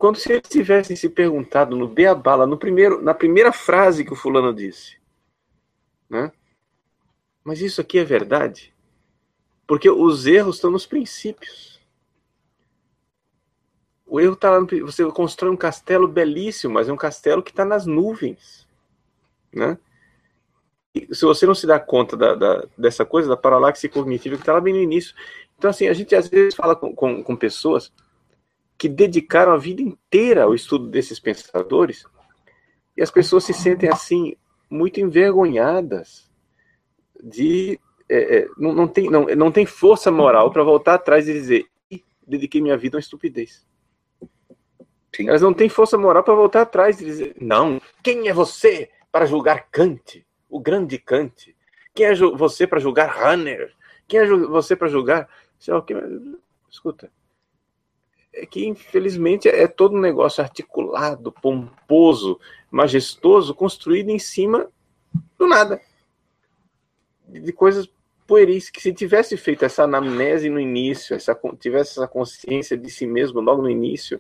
[0.04, 4.18] quando se eles tivessem se perguntado no Beabala, no primeiro, na primeira frase que o
[4.18, 4.98] fulano disse,
[6.10, 6.30] né?
[7.42, 8.74] Mas isso aqui é verdade?
[9.66, 11.80] Porque os erros estão nos princípios.
[14.06, 17.52] O erro está lá no, você constrói um castelo belíssimo, mas é um castelo que
[17.52, 18.68] está nas nuvens,
[19.54, 19.78] né?
[20.94, 24.42] E se você não se dá conta da, da, dessa coisa, da paralaxe cognitiva que
[24.42, 25.16] está lá bem no início.
[25.58, 27.90] Então, assim, a gente às vezes fala com, com, com pessoas
[28.78, 32.06] que dedicaram a vida inteira ao estudo desses pensadores,
[32.96, 34.36] e as pessoas se sentem assim
[34.70, 36.30] muito envergonhadas
[37.24, 41.34] de é, é, não, não, tem, não, não tem força moral para voltar atrás e
[41.34, 41.66] dizer
[42.26, 43.66] dediquei minha vida a uma estupidez.
[45.16, 45.30] Sim.
[45.30, 49.26] Elas não têm força moral para voltar atrás e dizer não, quem é você para
[49.26, 51.56] julgar Kant, o grande Kant?
[51.94, 53.74] Quem é você para julgar Hanner?
[54.08, 55.30] Quem é você para julgar?
[55.60, 55.86] Sei lá,
[56.70, 57.12] Escuta,
[58.34, 62.40] é que infelizmente é todo um negócio articulado, pomposo,
[62.72, 64.68] majestoso, construído em cima
[65.38, 65.80] do nada.
[67.28, 67.90] De coisas
[68.26, 73.06] pueris, que se tivesse feito essa anamnese no início, essa, tivesse essa consciência de si
[73.06, 74.20] mesmo logo no início,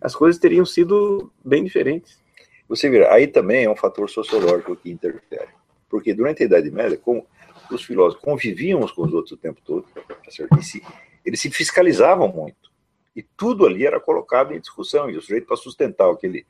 [0.00, 2.18] as coisas teriam sido bem diferentes.
[2.68, 5.48] Você vê, aí também é um fator sociológico que interfere.
[5.88, 7.26] Porque durante a Idade Média, como
[7.70, 10.82] os filósofos conviviam uns com os outros o tempo todo, tá se,
[11.24, 12.69] eles se fiscalizavam muito.
[13.14, 15.10] E tudo ali era colocado em discussão.
[15.10, 16.46] E o sujeito, para sustentar o que ele,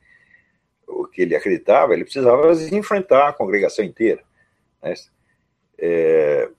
[0.87, 4.23] o que ele acreditava, ele precisava enfrentar a congregação inteira.
[4.83, 4.95] Né?
[5.79, 6.51] É...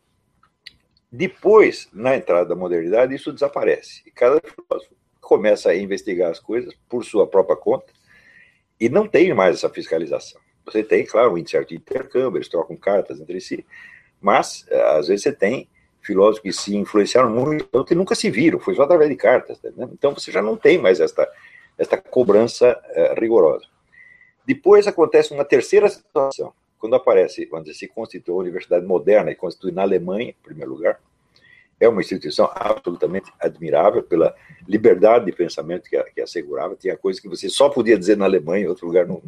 [1.11, 4.01] Depois, na entrada da modernidade, isso desaparece.
[4.05, 7.93] E cada filósofo começa a investigar as coisas por sua própria conta
[8.79, 10.41] e não tem mais essa fiscalização.
[10.65, 13.65] Você tem, claro, um certo intercâmbio, eles trocam cartas entre si,
[14.19, 15.69] mas às vezes você tem
[16.01, 19.61] filósofos que se influenciaram muito, que nunca se viram, foi só através de cartas.
[19.61, 19.89] Né?
[19.93, 21.27] Então você já não tem mais esta,
[21.77, 23.65] esta cobrança uh, rigorosa.
[24.45, 29.71] Depois acontece uma terceira situação, quando aparece, quando se constitui a Universidade Moderna, e constitui
[29.71, 30.99] na Alemanha, em primeiro lugar,
[31.79, 34.35] é uma instituição absolutamente admirável pela
[34.67, 36.75] liberdade de pensamento que, que assegurava.
[36.75, 39.21] Tinha coisas que você só podia dizer na Alemanha, em outro lugar não,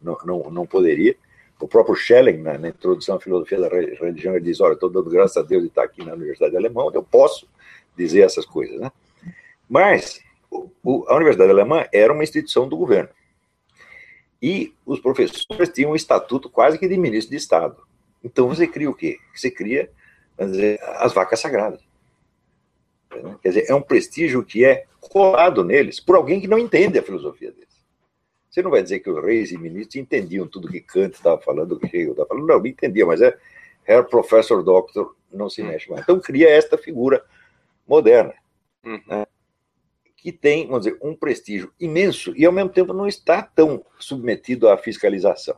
[0.00, 1.16] não, não, não poderia.
[1.60, 5.08] O próprio Schelling, na, na, introdução à filosofia da religião, ele diz: Olha, estou dando
[5.08, 7.48] graças a Deus de estar aqui na Universidade Alemã, onde eu posso
[7.96, 8.78] dizer essas coisas.
[8.78, 8.90] Né?
[9.68, 13.08] Mas o, o, a Universidade Alemã era uma instituição do governo.
[14.42, 17.76] E os professores tinham um estatuto quase que de ministro de Estado.
[18.22, 19.18] Então você cria o quê?
[19.34, 19.90] Você cria
[20.38, 21.80] dizer, as vacas sagradas.
[23.42, 27.02] Quer dizer, é um prestígio que é colado neles por alguém que não entende a
[27.02, 27.73] filosofia deles.
[28.54, 31.76] Você não vai dizer que os reis e ministros entendiam tudo que Kant estava falando,
[31.76, 32.46] que Hegel estava falando.
[32.46, 33.36] Não, não entendia, mas é
[33.84, 36.02] Herr Professor Doctor, não se mexe mais.
[36.02, 37.24] Então cria esta figura
[37.84, 38.32] moderna,
[38.84, 39.02] uhum.
[39.08, 39.26] né,
[40.16, 44.68] que tem, vamos dizer, um prestígio imenso e ao mesmo tempo não está tão submetido
[44.68, 45.56] à fiscalização.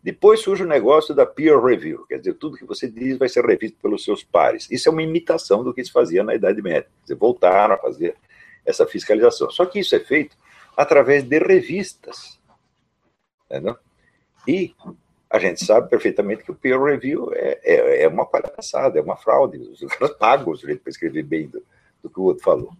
[0.00, 3.44] Depois surge o negócio da peer review, quer dizer, tudo que você diz vai ser
[3.44, 4.70] revisto pelos seus pares.
[4.70, 6.88] Isso é uma imitação do que se fazia na Idade Média.
[7.00, 8.14] Quer dizer, voltaram a fazer
[8.64, 9.50] essa fiscalização.
[9.50, 10.36] Só que isso é feito
[10.76, 12.38] através de revistas.
[13.46, 13.76] Entendeu?
[14.46, 14.74] E
[15.30, 19.16] a gente sabe perfeitamente que o peer review é, é, é uma palhaçada, é uma
[19.16, 19.58] fraude.
[19.58, 21.62] Os caras pagam o sujeito para escrever bem do,
[22.02, 22.72] do, que o outro falou.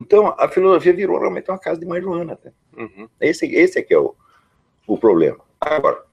[0.00, 2.38] Então, a filosofia virou realmente uma casa de mãe Joana.
[2.44, 2.52] Né?
[2.76, 3.08] Uhum.
[3.20, 4.14] Esse, esse é que é o,
[4.86, 5.40] o problema.
[5.60, 6.04] Agora,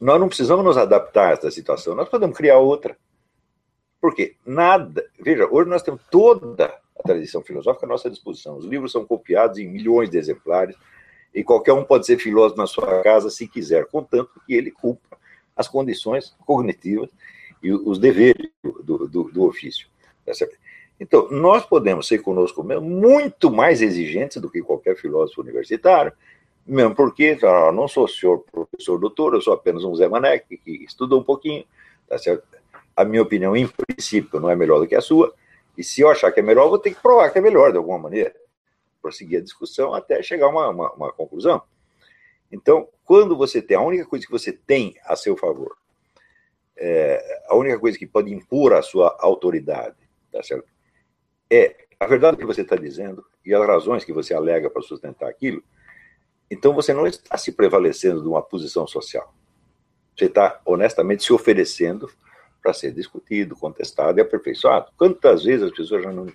[0.00, 2.96] nós não precisamos nos adaptar a essa situação, nós podemos criar outra.
[4.00, 5.06] Porque nada.
[5.18, 8.56] Veja, hoje nós temos toda a tradição filosófica à nossa disposição.
[8.56, 10.76] Os livros são copiados em milhões de exemplares
[11.34, 15.18] e qualquer um pode ser filósofo na sua casa se quiser, contanto que ele cumpra
[15.56, 17.10] as condições cognitivas
[17.62, 19.88] e os deveres do, do, do ofício.
[20.24, 20.32] Tá
[20.98, 26.12] então, nós podemos ser conosco mesmo muito mais exigentes do que qualquer filósofo universitário,
[26.66, 30.60] Mesmo porque ah, não sou senhor professor doutor, eu sou apenas um Zé Mané que
[30.84, 31.64] estudou um pouquinho,
[32.08, 32.44] tá certo?
[32.96, 35.34] A minha opinião, em princípio, não é melhor do que a sua,
[35.80, 37.72] e se eu achar que é melhor, eu vou ter que provar que é melhor
[37.72, 38.34] de alguma maneira,
[39.00, 41.62] prosseguir a discussão até chegar a uma, uma, uma conclusão.
[42.52, 45.74] Então, quando você tem, a única coisa que você tem a seu favor,
[46.76, 49.96] é, a única coisa que pode impor a sua autoridade,
[50.30, 50.68] tá certo?
[51.50, 55.30] É a verdade que você está dizendo e as razões que você alega para sustentar
[55.30, 55.64] aquilo,
[56.50, 59.34] então você não está se prevalecendo de uma posição social.
[60.14, 62.10] Você está honestamente se oferecendo
[62.62, 64.90] para ser discutido, contestado e aperfeiçoado.
[64.96, 66.26] Quantas vezes as pessoas já não,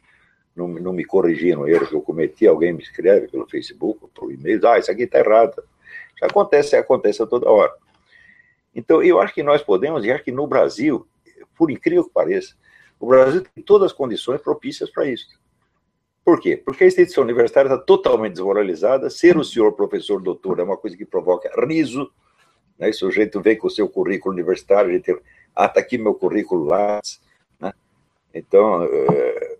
[0.55, 4.31] não, não me corrigiram o erro que eu cometi, alguém me escreve pelo Facebook, por
[4.31, 5.61] e-mail, ah, isso aqui está errado.
[6.19, 7.73] Já acontece, acontece toda hora.
[8.73, 11.07] Então, eu acho que nós podemos, e acho que no Brasil,
[11.57, 12.55] por incrível que pareça,
[12.99, 15.27] o Brasil tem todas as condições propícias para isso.
[16.23, 16.57] Por quê?
[16.57, 19.09] Porque a instituição universitária está totalmente desmoralizada.
[19.11, 22.11] Ser o senhor professor doutor é uma coisa que provoca riso.
[22.79, 22.91] Né?
[22.91, 25.15] Sujeito vem com o seu currículo universitário, a gente,
[25.55, 26.99] ah, está aqui meu currículo lá.
[27.59, 27.73] Né?
[28.33, 29.57] Então, é...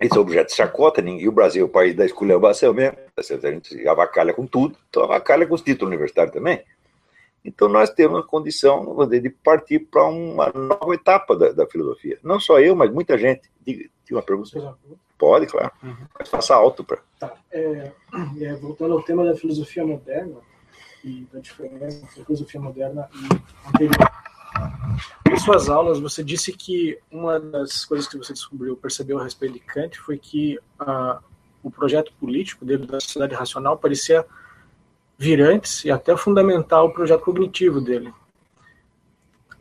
[0.00, 3.22] esse é objeto de chacota, e o Brasil é o país da esculhambação mesmo, tá
[3.48, 6.64] a gente avacalha com tudo, então avacalha com os títulos universitários também.
[7.44, 12.16] Então, nós temos a condição de partir para uma nova etapa da, da, filosofia.
[12.22, 13.50] Não só eu, mas muita gente.
[13.60, 14.78] Diga, tem uma pergunta?
[15.18, 15.72] Pode, claro.
[15.82, 16.06] Uhum.
[16.16, 17.00] Mas faça alto para.
[17.18, 17.34] Tá.
[17.50, 17.90] É,
[18.40, 20.36] é, voltando ao tema da filosofia moderna
[21.04, 24.10] e da diferença entre filosofia moderna e anterior.
[25.30, 29.54] Em suas aulas, você disse que uma das coisas que você descobriu, percebeu a respeito
[29.54, 31.22] de Kant, foi que uh,
[31.62, 34.26] o projeto político dele da sociedade racional parecia
[35.16, 38.12] virantes e até fundamental o projeto cognitivo dele.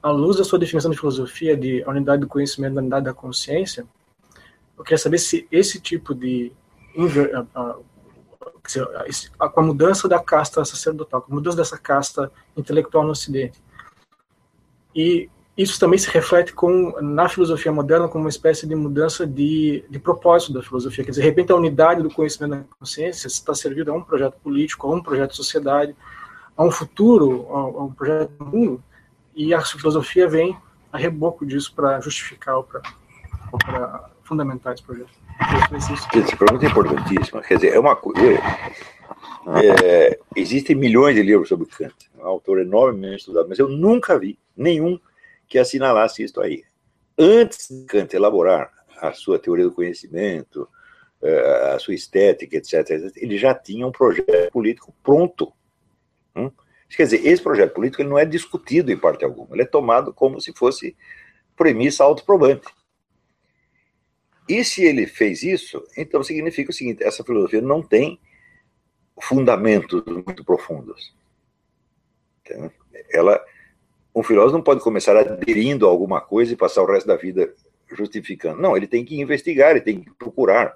[0.02, 3.86] À luz da sua definição de filosofia de unidade do conhecimento da unidade da consciência,
[4.78, 6.52] eu queria saber se esse tipo de
[9.38, 13.62] com a mudança da casta sacerdotal, com a mudança dessa casta intelectual no Ocidente,
[14.96, 19.84] e isso também se reflete com, na filosofia moderna como uma espécie de mudança de,
[19.90, 21.04] de propósito da filosofia.
[21.04, 24.38] Quer dizer, de repente, a unidade do conhecimento da consciência está servida a um projeto
[24.42, 25.96] político, a um projeto de sociedade,
[26.56, 28.84] a um futuro, a, um projeto do mundo,
[29.36, 30.58] e a filosofia vem
[30.92, 35.12] a reboco disso para justificar ou para fundamentar esse projeto.
[35.76, 37.42] Essa pergunta é importantíssima.
[37.42, 38.22] Quer dizer, é uma coisa.
[39.58, 44.18] É, existem milhões de livros sobre Kant, é um autor enormemente estudado, mas eu nunca
[44.20, 45.00] vi nenhum
[45.48, 46.64] que assinalasse isso aí.
[47.18, 48.72] Antes de Kant elaborar
[49.02, 50.70] a sua teoria do conhecimento,
[51.24, 55.52] eh, a sua estética, etc., ele já tinha um projeto político pronto.
[56.36, 56.52] Hum?
[56.90, 60.14] Quer dizer, esse projeto político ele não é discutido em parte alguma, ele é tomado
[60.14, 60.96] como se fosse
[61.56, 62.68] premissa autoprobante.
[64.48, 68.20] E se ele fez isso, então significa o seguinte: essa filosofia não tem
[69.20, 71.14] fundamentos muito profundos.
[73.12, 73.44] Ela
[74.14, 77.54] um filósofo não pode começar aderindo a alguma coisa e passar o resto da vida
[77.90, 78.62] justificando.
[78.62, 80.76] Não, ele tem que investigar, ele tem que procurar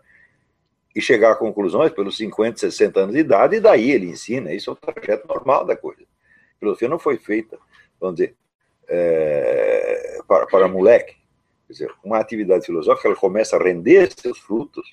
[0.95, 4.53] e chegar a conclusões pelos 50, 60 anos de idade, e daí ele ensina.
[4.53, 6.03] Isso é o trajeto normal da coisa.
[6.03, 7.57] A filosofia não foi feita,
[7.99, 8.35] vamos dizer,
[8.87, 11.15] é, para, para moleque.
[11.67, 14.87] Quer dizer, uma atividade filosófica ela começa a render seus frutos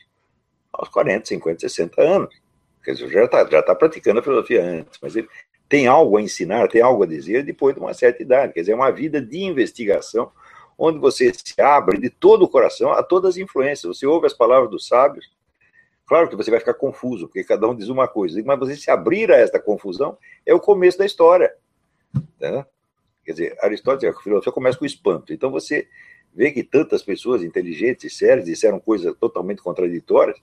[0.72, 2.42] aos 40, 50, 60 anos.
[2.82, 5.28] Quer dizer, já está já tá praticando a filosofia antes, mas ele,
[5.72, 8.52] tem algo a ensinar, tem algo a dizer depois de uma certa idade.
[8.52, 10.30] Quer dizer, é uma vida de investigação,
[10.76, 13.96] onde você se abre de todo o coração a todas as influências.
[13.96, 15.30] Você ouve as palavras dos sábios,
[16.06, 18.90] claro que você vai ficar confuso, porque cada um diz uma coisa, mas você se
[18.90, 21.54] abrir a esta confusão é o começo da história.
[22.38, 22.66] Né?
[23.24, 25.32] Quer dizer, Aristóteles, a filosofia começa com o espanto.
[25.32, 25.88] Então você
[26.34, 30.40] vê que tantas pessoas inteligentes e sérias disseram coisas totalmente contraditórias,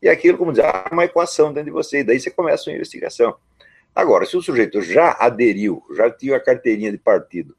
[0.00, 2.64] e aquilo, como dizer, há uma equação dentro de você, e daí você começa a
[2.64, 3.34] sua investigação.
[3.94, 7.56] Agora, se o sujeito já aderiu, já tinha a carteirinha de partido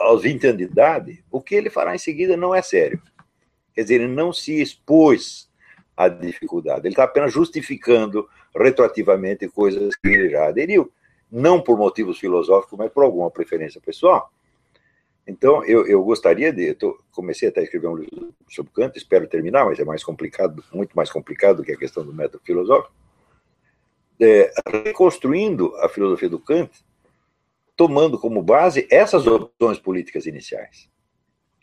[0.00, 3.02] aos 20 anos de idade, o que ele fará em seguida não é sério.
[3.74, 5.48] Quer dizer, ele não se expôs
[5.96, 10.92] à dificuldade, ele está apenas justificando retroativamente coisas que ele já aderiu,
[11.30, 14.32] não por motivos filosóficos, mas por alguma preferência pessoal.
[15.28, 16.68] Então, eu, eu gostaria de.
[16.68, 20.02] Eu tô, comecei até a escrever um livro sobre Kant, espero terminar, mas é mais
[20.02, 22.92] complicado, muito mais complicado do que a questão do método filosófico
[24.20, 24.52] é,
[24.84, 26.70] reconstruindo a filosofia do Kant,
[27.76, 30.88] tomando como base essas opções políticas iniciais.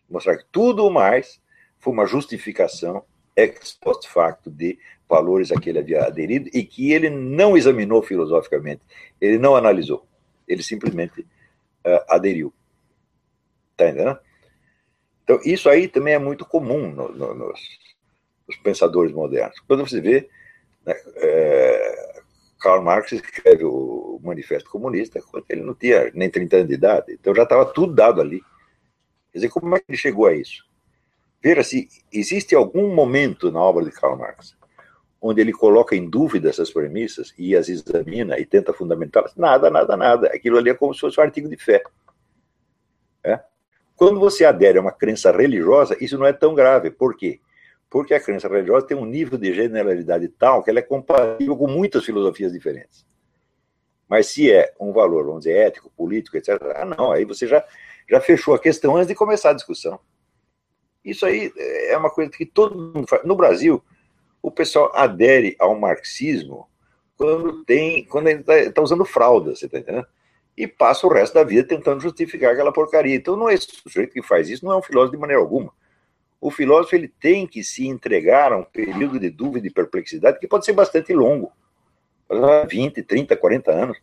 [0.09, 1.41] Mostrar que tudo mais
[1.79, 3.03] foi uma justificação
[3.35, 8.01] ex post facto de valores a que ele havia aderido e que ele não examinou
[8.01, 8.81] filosoficamente,
[9.19, 10.07] ele não analisou,
[10.47, 12.53] ele simplesmente uh, aderiu.
[13.75, 14.17] Tá entendendo?
[15.23, 17.59] Então, isso aí também é muito comum no, no, nos,
[18.47, 19.59] nos pensadores modernos.
[19.67, 20.29] Quando você vê
[20.85, 20.93] Né?
[21.15, 22.21] É,
[22.61, 27.13] Karl Marx escreve o Manifesto Comunista quando ele não tinha nem 30 anos de idade,
[27.13, 28.41] então já estava tudo dado ali.
[29.31, 30.63] Quer dizer, como é que ele chegou a isso?
[31.41, 34.55] Veja se existe algum momento na obra de Karl Marx
[35.21, 39.35] onde ele coloca em dúvida essas premissas e as examina e tenta fundamentá-las.
[39.35, 40.27] Nada, nada, nada.
[40.27, 41.81] Aquilo ali é como se fosse um artigo de fé.
[43.95, 46.91] Quando você adere a uma crença religiosa, isso não é tão grave.
[46.91, 47.39] Por quê?
[47.89, 51.67] Porque a crença religiosa tem um nível de generalidade tal que ela é compatível com
[51.67, 53.05] muitas filosofias diferentes.
[54.07, 57.63] Mas se é um valor, vamos dizer, ético, político, etc., ah, não, aí você já,
[58.09, 59.99] já fechou a questão antes de começar a discussão.
[61.03, 61.51] Isso aí
[61.87, 63.23] é uma coisa que todo mundo faz.
[63.23, 63.83] No Brasil,
[64.41, 66.67] o pessoal adere ao marxismo
[67.17, 70.07] quando tem, quando ele está tá usando fralda, você está entendendo?
[70.57, 73.15] E passa o resto da vida tentando justificar aquela porcaria.
[73.15, 75.73] Então, não é esse sujeito que faz isso, não é um filósofo de maneira alguma.
[76.39, 80.47] O filósofo ele tem que se entregar a um período de dúvida e perplexidade que
[80.47, 81.51] pode ser bastante longo
[82.69, 83.97] 20, 30, 40 anos.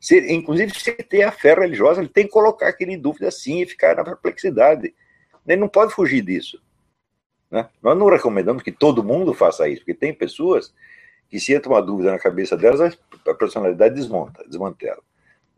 [0.00, 3.62] Se, inclusive, se tem a fé religiosa, ele tem que colocar aquele em dúvida assim
[3.62, 4.94] e ficar na perplexidade.
[5.46, 6.60] Ele não pode fugir disso.
[7.50, 7.68] Né?
[7.82, 10.74] Nós não recomendamos que todo mundo faça isso, porque tem pessoas
[11.28, 15.02] que se entra uma dúvida na cabeça delas, a personalidade desmonta, desmantela.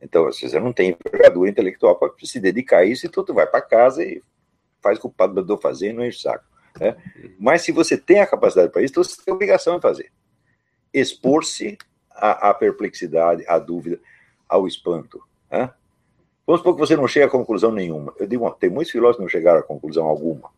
[0.00, 3.46] Então, se você não tem envergadura intelectual para se dedicar a isso, e tudo vai
[3.46, 4.22] para casa e
[4.80, 6.44] faz o que o padre mandou fazer e não enche o saco.
[6.78, 6.96] Né?
[7.38, 10.12] Mas se você tem a capacidade para isso, então você tem a obrigação de fazer.
[10.92, 11.76] Expor-se
[12.10, 14.00] à, à, perplexidade, à dúvida,
[14.48, 15.20] ao espanto.
[15.50, 15.70] Né?
[16.46, 18.14] Vamos supor que você não chega a conclusão nenhuma.
[18.18, 20.50] Eu digo, tem muitos filósofos que não chegaram a conclusão alguma.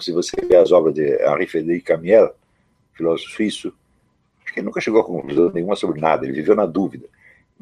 [0.00, 2.34] Se você vê as obras de Henri Frédéric Camiel,
[2.92, 3.74] filósofo suíço,
[4.44, 7.08] acho que ele nunca chegou a conclusão nenhuma sobre nada, ele viveu na dúvida.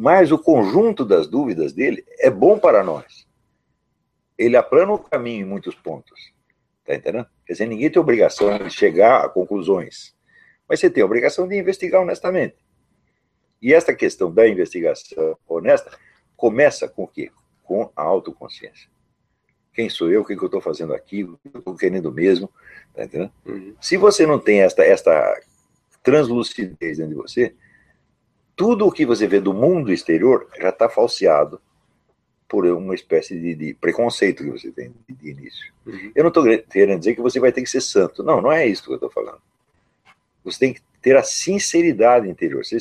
[0.01, 3.27] Mas o conjunto das dúvidas dele é bom para nós.
[4.39, 6.33] Ele aplana o caminho em muitos pontos.
[6.87, 7.27] Tá entendendo?
[7.45, 10.17] Quer dizer, ninguém tem obrigação de chegar a conclusões.
[10.67, 12.57] Mas você tem a obrigação de investigar honestamente.
[13.61, 15.91] E esta questão da investigação honesta
[16.35, 17.31] começa com o quê?
[17.63, 18.89] Com a autoconsciência
[19.73, 22.51] quem sou eu, o que, eu estou fazendo aqui, o que eu estou querendo mesmo,
[22.95, 23.33] tá entendendo?
[23.47, 23.75] Uhum.
[23.81, 25.41] Se você não tem esta, esta
[26.03, 27.55] translucidez dentro de você,
[28.61, 31.59] tudo o que você vê do mundo exterior já está falseado
[32.47, 35.73] por uma espécie de, de, preconceito que você tem de, início.
[35.87, 36.13] Uhum.
[36.15, 38.23] Eu não estou querendo dizer que você vai ter que ser santo.
[38.23, 39.41] Não, não é isso que eu estou falando.
[40.45, 42.63] Você tem que ter a sinceridade interior.
[42.63, 42.77] Você,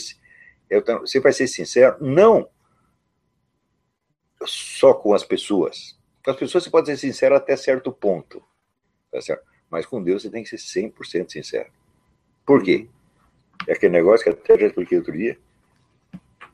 [1.00, 2.50] você vai ser sincero, não
[4.46, 8.44] só com as pessoas, com as pessoas você pode ser sincero até certo ponto,
[9.10, 9.46] tá certo?
[9.70, 11.72] Mas com Deus você tem que ser 100% sincero.
[12.46, 12.90] Por quê?
[13.66, 15.40] É aquele negócio que até já expliquei outro dia.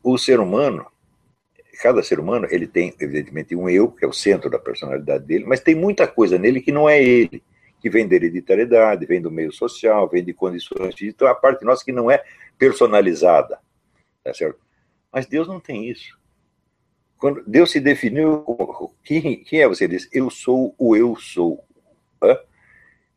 [0.07, 0.85] O ser humano,
[1.81, 5.45] cada ser humano, ele tem, evidentemente, um eu, que é o centro da personalidade dele,
[5.47, 7.41] mas tem muita coisa nele que não é ele,
[7.81, 11.83] que vem da hereditariedade, vem do meio social, vem de condições, então a parte nossa
[11.83, 12.23] que não é
[12.55, 13.57] personalizada,
[14.23, 14.59] tá certo?
[15.11, 16.15] Mas Deus não tem isso.
[17.17, 18.45] Quando Deus se definiu
[19.03, 19.85] quem, quem é você?
[19.85, 21.65] Ele disse, eu sou o eu sou.
[22.21, 22.37] Hã?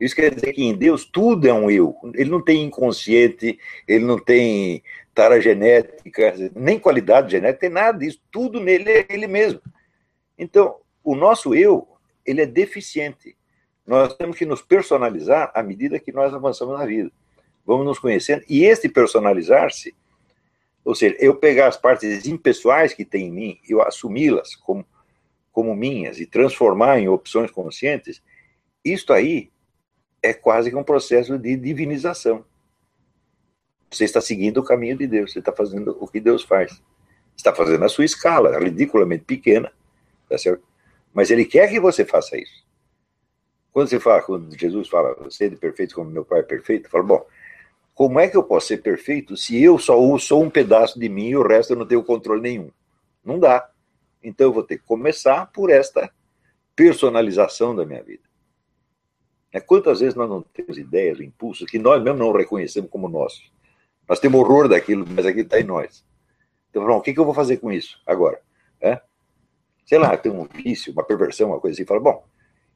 [0.00, 1.94] Isso quer dizer que em Deus tudo é um eu.
[2.14, 4.82] Ele não tem inconsciente, ele não tem
[5.18, 8.20] tara genética, nem qualidade genética, tem nada disso.
[8.30, 9.60] Tudo nele é ele mesmo.
[10.38, 11.88] Então, o nosso eu,
[12.24, 13.36] ele é deficiente.
[13.84, 17.10] Nós temos que nos personalizar à medida que nós avançamos na vida.
[17.66, 18.44] Vamos nos conhecendo.
[18.48, 19.92] E este personalizar-se
[20.84, 24.86] ou seja, eu pegar as partes impessoais que tem em mim, eu assumi-las como,
[25.52, 28.22] como minhas e transformar em opções conscientes,
[28.84, 29.50] isto aí
[30.22, 32.44] é quase que um processo de divinização.
[33.90, 36.82] Você está seguindo o caminho de Deus, você está fazendo o que Deus faz.
[37.36, 39.72] Está fazendo a sua escala, ridiculamente pequena,
[40.28, 40.62] tá certo?
[41.12, 42.66] Mas ele quer que você faça isso.
[43.72, 47.26] Quando você fala, quando Jesus fala, é perfeito como meu pai é perfeito, fala, bom,
[47.94, 51.30] como é que eu posso ser perfeito se eu só sou um pedaço de mim
[51.30, 52.70] e o resto eu não tenho controle nenhum?
[53.24, 53.70] Não dá.
[54.22, 56.10] Então eu vou ter que começar por esta
[56.76, 58.22] personalização da minha vida.
[59.52, 63.50] É, quantas vezes nós não temos ideias, impulsos que nós mesmos não reconhecemos como nossos?
[64.08, 66.04] Nós temos horror daquilo, mas aquilo está em nós.
[66.70, 68.40] Então, o que, que eu vou fazer com isso agora?
[68.80, 69.00] É?
[69.84, 71.86] Sei lá, tem um vício, uma perversão, uma coisa assim.
[71.86, 72.24] Fala, bom,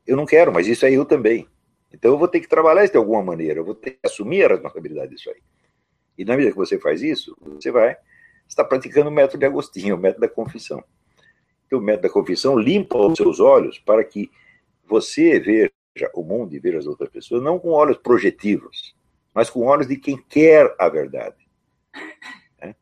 [0.06, 1.48] eu não quero, mas isso é eu também.
[1.92, 4.44] Então eu vou ter que trabalhar isso de alguma maneira, eu vou ter que assumir
[4.44, 5.42] a responsabilidade disso aí.
[6.16, 7.96] E na medida que você faz isso, você vai
[8.48, 10.82] estar praticando o método de Agostinho, o método da confissão.
[11.66, 14.30] Então, o método da confissão limpa os seus olhos para que
[14.84, 15.70] você veja
[16.14, 18.94] o mundo e veja as outras pessoas não com olhos projetivos,
[19.34, 21.46] mas com olhos de quem quer a verdade.
[22.60, 22.74] Né?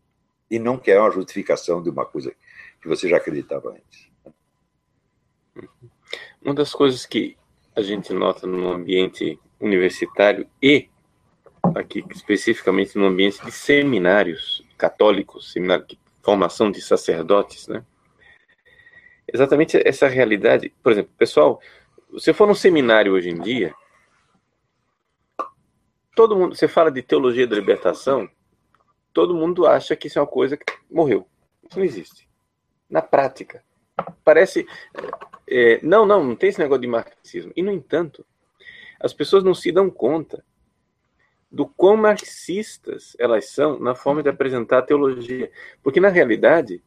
[0.51, 2.35] E não quer uma justificação de uma coisa
[2.81, 4.11] que você já acreditava antes.
[6.43, 7.37] Uma das coisas que
[7.77, 10.89] a gente nota no ambiente universitário e
[11.75, 17.85] aqui especificamente no ambiente de seminários católicos, seminário de formação de sacerdotes, né?
[19.33, 20.73] Exatamente essa realidade.
[20.83, 21.61] Por exemplo, pessoal,
[22.19, 23.75] se for num seminário hoje em dia,
[26.15, 28.29] todo mundo, você fala de teologia da libertação,
[29.13, 31.27] todo mundo acha que isso é uma coisa que morreu.
[31.69, 32.29] Isso não existe.
[32.89, 33.63] Na prática.
[34.25, 34.67] Parece.
[35.49, 37.53] É, não, não, não tem esse negócio de marxismo.
[37.57, 38.25] E, no entanto,
[38.99, 40.45] as pessoas não se dão conta
[41.51, 45.51] do quão marxistas elas são na forma de apresentar a teologia.
[45.83, 46.83] Porque, na realidade,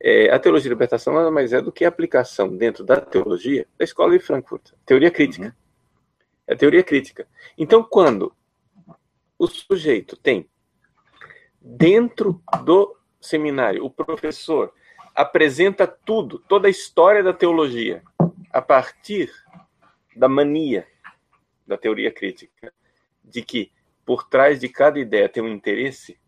[0.00, 3.66] é, a teologia de libertação nada mais é do que a aplicação dentro da teologia
[3.78, 4.72] da escola de Frankfurt.
[4.84, 5.46] Teoria crítica.
[5.46, 5.52] Uhum.
[6.46, 7.26] É teoria crítica.
[7.56, 8.34] Então, quando
[9.44, 10.48] o sujeito tem
[11.60, 14.72] dentro do seminário, o professor
[15.14, 18.02] apresenta tudo, toda a história da teologia,
[18.50, 19.32] a partir
[20.16, 20.86] da mania
[21.66, 22.72] da teoria crítica,
[23.22, 23.72] de que
[24.04, 26.18] por trás de cada ideia tem um interesse,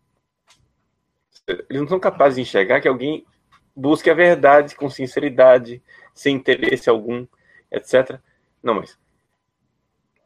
[1.47, 3.25] eles não são capazes de enxergar que alguém
[3.75, 7.27] busque a verdade com sinceridade, sem interesse algum,
[7.71, 8.19] etc.
[8.63, 8.97] Não, mas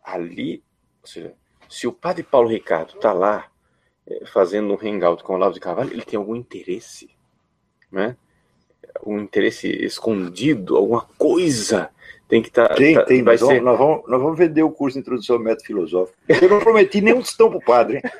[0.01, 0.63] ali,
[1.01, 1.35] ou seja,
[1.71, 3.47] se o padre Paulo Ricardo está lá
[4.05, 7.09] é, fazendo um hangout com o Olavo de Carvalho, ele tem algum interesse,
[7.89, 8.17] né?
[9.05, 11.89] Um interesse escondido, alguma coisa
[12.27, 12.67] tem que estar.
[12.67, 13.23] Tá, tem, tá, tem.
[13.23, 13.61] Vai ser...
[13.61, 16.17] nós, vamos, nós vamos vender o curso de introdução ao método filosófico.
[16.27, 17.97] Eu não prometi nenhum tostão para o padre.
[17.97, 18.03] Hein?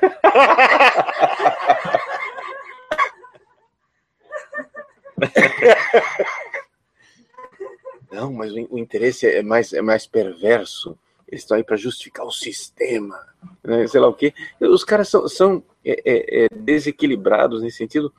[8.10, 10.98] Não, mas o, o interesse é mais, é mais perverso
[11.32, 13.26] eles estão aí para justificar o sistema,
[13.64, 14.34] né, sei lá o quê.
[14.60, 18.12] Os caras são, são é, é, é, desequilibrados nesse sentido,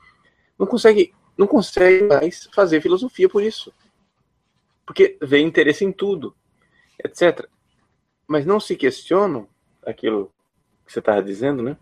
[0.58, 3.72] não conseguem não consegue mais fazer filosofia por isso.
[4.86, 6.34] Porque vê interesse em tudo,
[7.02, 7.48] etc.
[8.26, 9.48] Mas não se questionam
[9.84, 10.32] aquilo
[10.86, 11.76] que você estava dizendo, né?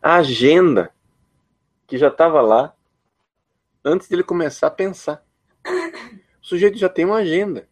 [0.00, 0.94] A agenda
[1.86, 2.74] que já estava lá
[3.84, 5.22] antes dele começar a pensar.
[6.42, 7.68] O sujeito já tem uma agenda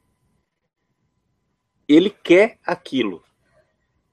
[1.88, 3.22] ele quer aquilo.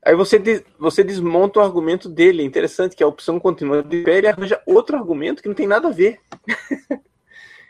[0.03, 2.41] Aí você, des, você desmonta o argumento dele.
[2.41, 5.67] É interessante que a opção continua de pé e arranja outro argumento que não tem
[5.67, 6.19] nada a ver.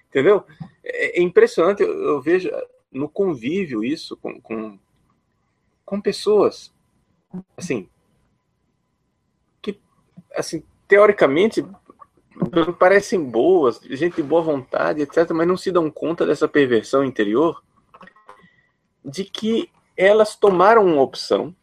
[0.09, 0.45] Entendeu?
[0.83, 1.83] É, é impressionante.
[1.83, 2.49] Eu, eu, vejo
[2.91, 4.79] no convívio isso com, com,
[5.85, 6.73] com pessoas.
[7.57, 7.89] Assim.
[9.61, 9.77] Que,
[10.33, 11.65] assim, teoricamente
[12.79, 17.61] parecem boas, gente de boa vontade, etc., mas não se dão conta dessa perversão interior
[19.03, 21.55] de que elas tomaram uma opção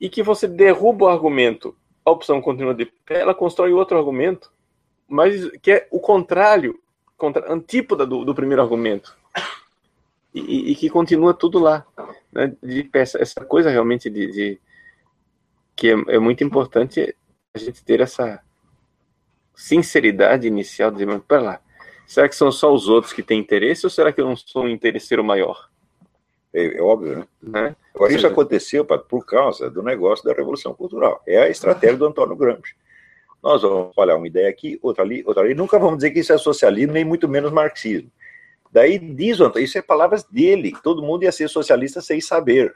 [0.00, 4.50] e que você derruba o argumento, a opção continua de pé, ela constrói outro argumento,
[5.06, 6.80] mas que é o contrário,
[7.16, 9.16] contra, antípoda do, do primeiro argumento.
[10.32, 11.84] E, e, que continua tudo lá.
[12.32, 14.60] Né, de essa, essa coisa realmente de, de
[15.74, 17.16] que é, é, muito importante
[17.52, 18.40] a gente ter essa
[19.54, 21.60] sinceridade inicial de dizer, pera lá,
[22.06, 24.64] será que são só os outros que têm interesse ou será que eu não sou
[24.64, 25.69] um interesseiro maior?
[26.52, 27.26] É, é óbvio, né?
[27.42, 27.76] né?
[27.94, 31.22] Agora, isso aconteceu por causa do negócio da Revolução Cultural.
[31.26, 32.74] É a estratégia do Antônio Gramsci.
[33.42, 35.54] Nós vamos falar uma ideia aqui, outra ali, outra ali.
[35.54, 38.10] Nunca vamos dizer que isso é socialismo, nem muito menos marxismo.
[38.70, 42.74] Daí diz o Antônio, isso é palavras dele, todo mundo ia ser socialista sem saber.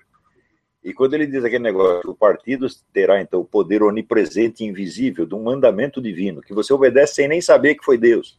[0.82, 5.24] E quando ele diz aquele negócio, o partido terá então o poder onipresente e invisível
[5.24, 8.38] de um mandamento divino, que você obedece sem nem saber que foi Deus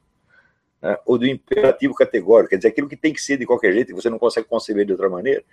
[0.82, 3.92] né, ou do imperativo categórico, quer dizer, aquilo que tem que ser de qualquer jeito
[3.92, 5.44] e você não consegue conceber de outra maneira.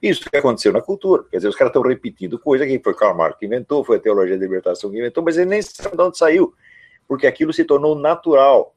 [0.00, 3.16] Isso que aconteceu na cultura, quer dizer, os caras estão repetindo coisa que foi Karl
[3.16, 6.02] Marx que inventou, foi a teologia da libertação que inventou, mas ele nem sabe de
[6.02, 6.54] onde saiu,
[7.06, 8.76] porque aquilo se tornou natural.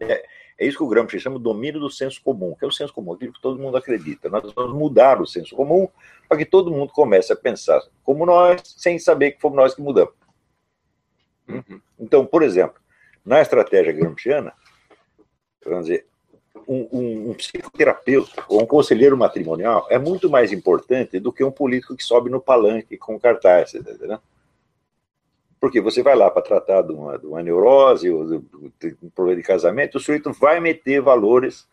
[0.00, 0.24] É,
[0.58, 2.92] é isso que o Gramsci chama de domínio do senso comum, que é o senso
[2.92, 4.28] comum, aquilo que todo mundo acredita.
[4.28, 5.86] Nós vamos mudar o senso comum
[6.28, 9.82] para que todo mundo comece a pensar como nós, sem saber que fomos nós que
[9.82, 10.14] mudamos.
[11.46, 11.80] Uhum.
[11.98, 12.80] Então, por exemplo,
[13.24, 14.52] na estratégia gramsciana,
[15.68, 16.06] vamos dizer,
[16.66, 21.50] um, um, um, psicoterapeuta ou um conselheiro matrimonial é muito mais importante do que um
[21.50, 24.18] político que sobe no palanque com cartaz, entendeu?
[25.60, 29.40] Porque você vai lá para tratar de uma, de uma neurose ou de, um problema
[29.40, 31.66] de casamento, o sujeito vai meter valores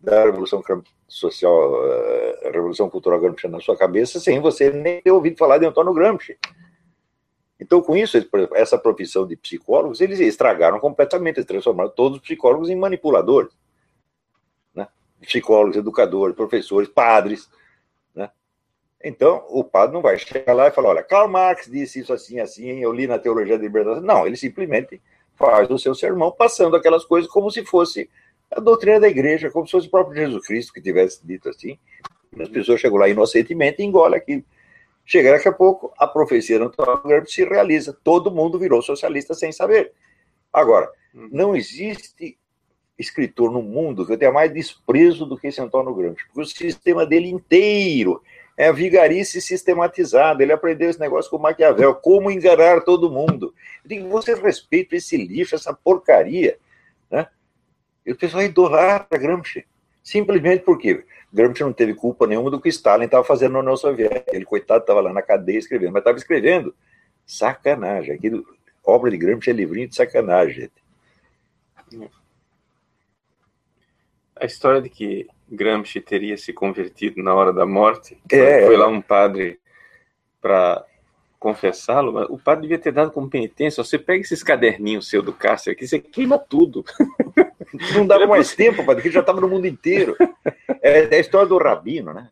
[0.00, 0.62] da revolução
[1.06, 5.66] social, eh, revolução cultural Gramsci na sua cabeça, sem você nem ter ouvido falar de
[5.66, 6.38] Antônio Gramsci.
[7.60, 8.16] Então, com isso,
[8.54, 13.52] essa profissão de psicólogos, eles estragaram completamente, eles transformaram todos os psicólogos em manipuladores.
[14.74, 14.88] Né?
[15.20, 17.50] Psicólogos, educadores, professores, padres.
[18.14, 18.30] Né?
[19.04, 22.40] Então, o padre não vai chegar lá e falar: olha, Karl Marx disse isso assim,
[22.40, 24.00] assim, eu li na Teologia da Liberdade.
[24.00, 25.00] Não, ele simplesmente
[25.34, 28.08] faz o seu sermão passando aquelas coisas como se fosse
[28.50, 31.78] a doutrina da igreja, como se fosse o próprio Jesus Cristo que tivesse dito assim.
[32.38, 34.44] As pessoas chegam lá inocentemente e engolem aquilo
[35.10, 37.98] Chega daqui a pouco, a profecia do Antônio Gramsci se realiza.
[38.04, 39.92] Todo mundo virou socialista sem saber.
[40.52, 41.28] Agora, hum.
[41.32, 42.38] não existe
[42.96, 46.44] escritor no mundo que eu tenha mais desprezo do que esse Antônio Gramsci, porque o
[46.44, 48.22] sistema dele inteiro
[48.56, 50.44] é a vigarice sistematizada.
[50.44, 53.52] Ele aprendeu esse negócio com Maquiavel, como enganar todo mundo.
[53.82, 56.56] Eu digo, você respeita esse lixo, essa porcaria,
[57.10, 57.26] né?
[58.06, 59.66] E o pessoal idolatra Gramsci,
[60.10, 64.34] simplesmente porque Gramsci não teve culpa nenhuma do que Stalin estava fazendo na União Soviética.
[64.34, 66.74] Ele, coitado, estava lá na cadeia escrevendo, mas estava escrevendo.
[67.24, 68.16] Sacanagem.
[68.16, 68.44] Aquilo,
[68.84, 70.68] obra de Gramsci é livrinho de sacanagem,
[71.92, 72.10] gente.
[74.34, 78.20] A história de que Gramsci teria se convertido na hora da morte.
[78.32, 79.60] É, foi lá um padre
[80.40, 80.84] para
[81.40, 83.82] confessá-lo, mas o padre devia ter dado como penitência.
[83.82, 86.84] Você pega esses caderninhos seu do Cássio aqui, você queima tudo.
[87.96, 90.14] Não dava mais tempo, padre, que já estava no mundo inteiro.
[90.82, 92.30] É, é, a história do Rabino, né?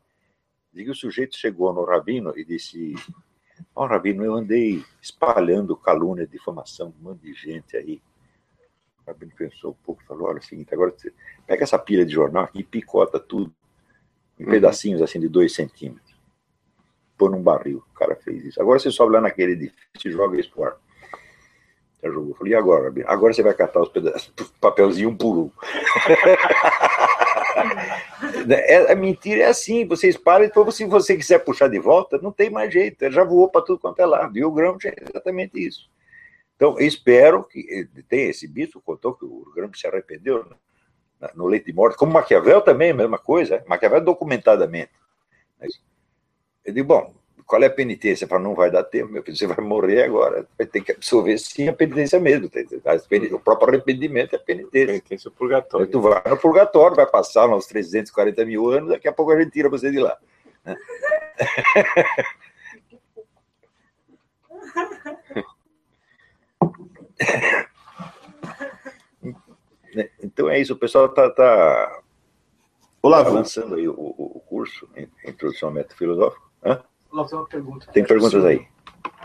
[0.72, 2.94] Diz que o sujeito chegou no Rabino e disse:
[3.74, 8.02] Ó, oh, Rabino, eu andei espalhando calúnia, difamação, um monte de gente aí.
[9.06, 11.12] O Rabino pensou um pouco, falou: olha, é o seguinte, agora você
[11.46, 13.54] pega essa pilha de jornal aqui e picota tudo
[14.38, 14.50] em uhum.
[14.50, 16.07] pedacinhos assim de dois centímetros.
[17.18, 17.82] Põe num barril.
[17.90, 18.62] O cara fez isso.
[18.62, 20.76] Agora você sobe lá naquele edifício e joga isso pro ar.
[22.02, 22.30] Já jogou.
[22.30, 22.94] Eu falei, e agora?
[23.06, 25.50] Agora você vai catar os pedaços, papelzinho um por um.
[28.52, 32.18] é, a mentira é assim, você espalha e depois, se você quiser puxar de volta,
[32.18, 34.38] não tem mais jeito, ele já voou para tudo quanto é lado.
[34.38, 35.90] E o Gramsci é exatamente isso.
[36.54, 40.44] Então, espero que tem esse bispo contou que o Gramsci se arrependeu
[41.20, 44.90] né, no leito de morte, como Maquiavel também, a mesma coisa, Maquiavel documentadamente.
[46.68, 47.14] Eu digo, bom,
[47.46, 48.26] qual é a penitência?
[48.26, 51.38] Para não vai dar tempo, meu filho, você vai morrer agora, vai ter que absorver
[51.38, 52.50] sim a penitência mesmo.
[53.32, 54.86] O próprio arrependimento é penitência.
[54.86, 55.86] Penitência é purgatório.
[55.86, 59.52] Tu vai no purgatório, vai passar uns 340 mil anos, daqui a pouco a gente
[59.52, 60.18] tira você de lá.
[60.64, 60.76] Né?
[70.22, 72.02] Então é isso, o pessoal está tá,
[73.02, 74.88] Olá, tá lançando aí o, o, curso,
[75.26, 76.47] Introdução ao Método Filosófico.
[76.64, 76.80] Hã?
[77.50, 77.86] Pergunta.
[77.92, 78.66] Tem perguntas aí?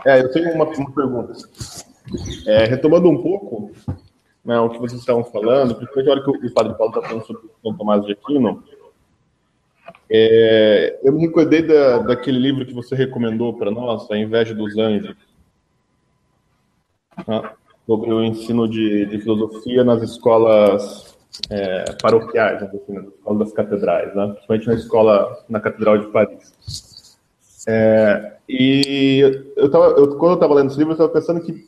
[0.04, 1.32] É, eu tenho uma, uma pergunta.
[2.46, 3.72] É, retomando um pouco
[4.44, 7.26] né, o que vocês estavam falando, principalmente a hora que o Padre Paulo está falando
[7.26, 8.62] sobre São Tomás de Aquino,
[10.10, 14.76] é, eu me recordei da, daquele livro que você recomendou para nós, A Inveja dos
[14.76, 15.16] Anjos.
[17.86, 21.16] Sobre o ensino de, de filosofia nas escolas
[21.50, 24.26] é, paroquiais, assim, nas escolas das catedrais, né?
[24.28, 26.93] principalmente na escola, na Catedral de Paris.
[27.66, 31.66] É, e eu tava, eu, quando eu estava lendo esse livro, eu estava pensando que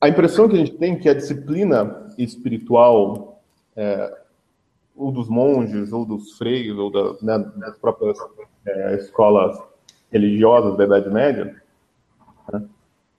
[0.00, 3.42] a impressão que a gente tem é que a disciplina espiritual,
[3.76, 4.18] é,
[4.96, 8.16] ou dos monges, ou dos freios, ou da, né, das próprias
[8.66, 9.58] é, escolas
[10.10, 11.56] religiosas da Idade Média,
[12.52, 12.62] né,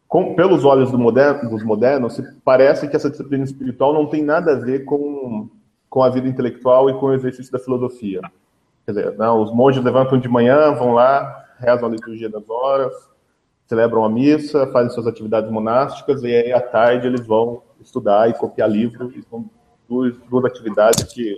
[0.07, 4.53] com, pelos olhos do moderno, dos modernos, parece que essa disciplina espiritual não tem nada
[4.53, 5.49] a ver com,
[5.89, 8.22] com a vida intelectual e com o exercício da filosofia.
[8.86, 12.48] Quer dizer, não, né, os monges levantam de manhã, vão lá, rezam a liturgia das
[12.50, 12.94] horas,
[13.68, 18.34] celebram a missa, fazem suas atividades monásticas, e aí à tarde eles vão estudar e
[18.34, 19.50] copiar livro, e são
[19.88, 21.38] duas, duas atividades que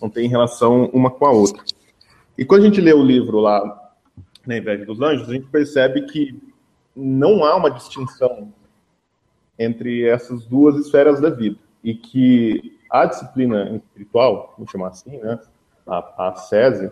[0.00, 1.62] não têm relação uma com a outra.
[2.38, 3.92] E quando a gente lê o livro lá,
[4.46, 6.40] na Inveja dos Anjos, a gente percebe que
[6.96, 8.52] não há uma distinção
[9.58, 15.38] entre essas duas esferas da vida e que a disciplina espiritual, vamos chamar assim, né,
[15.90, 16.90] a, a SESI,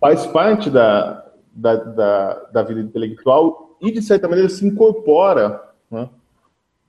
[0.00, 5.60] faz parte da, da, da, da, vida intelectual e, de certa maneira, se incorpora
[5.90, 6.08] né,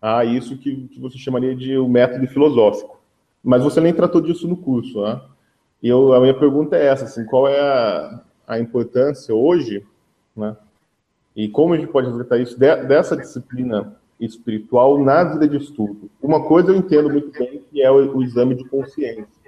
[0.02, 3.02] a isso que, que você chamaria de o um método filosófico.
[3.44, 5.02] Mas você nem tratou disso no curso.
[5.02, 5.20] Né?
[5.82, 9.86] E eu, a minha pergunta é essa, assim, qual é a, a importância hoje
[10.36, 10.56] né,
[11.36, 16.10] e como a gente pode resgatar isso dessa disciplina espiritual na vida de estudo?
[16.22, 19.41] Uma coisa eu entendo muito bem, que é o, o exame de consciência.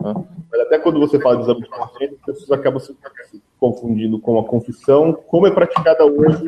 [0.00, 0.14] Né?
[0.50, 2.96] Mas até quando você fala de exame de consciência, as pessoas acabam se,
[3.58, 6.44] confundindo com a confissão, como é praticada hoje.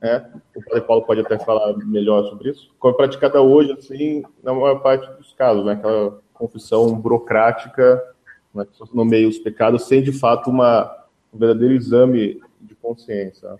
[0.00, 0.30] Né?
[0.54, 2.70] O Padre Paulo pode até falar melhor sobre isso.
[2.78, 5.72] Como é praticada hoje, assim, na maior parte dos casos, né?
[5.72, 8.02] aquela confissão burocrática,
[8.54, 8.66] né?
[8.70, 13.56] que nomeia os pecados, sem de fato uma, um verdadeiro exame de consciência.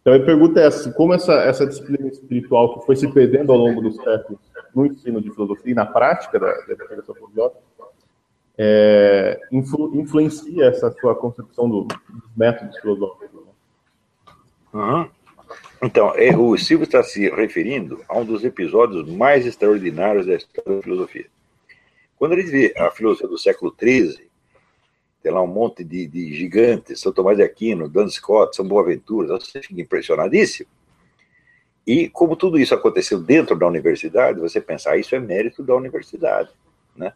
[0.00, 3.58] Então a pergunta é essa, como essa, essa disciplina espiritual que foi se perdendo ao
[3.58, 4.40] longo dos séculos
[4.74, 7.67] no ensino de filosofia e na prática da, da educação filosófica,
[8.58, 13.40] é, influ, influencia essa sua concepção do, dos métodos filosóficos?
[14.74, 15.08] Uhum.
[15.80, 20.76] Então, é, o Silvio está se referindo a um dos episódios mais extraordinários da história
[20.76, 21.26] da filosofia.
[22.16, 24.28] Quando gente vê a filosofia do século XIII,
[25.22, 29.38] tem lá um monte de, de gigantes, São Tomás de Aquino, Dan Scott, São Boaventura,
[29.38, 30.68] você fica impressionadíssimo.
[31.86, 35.74] E como tudo isso aconteceu dentro da universidade, você pensa, ah, isso é mérito da
[35.74, 36.50] universidade,
[36.94, 37.12] né?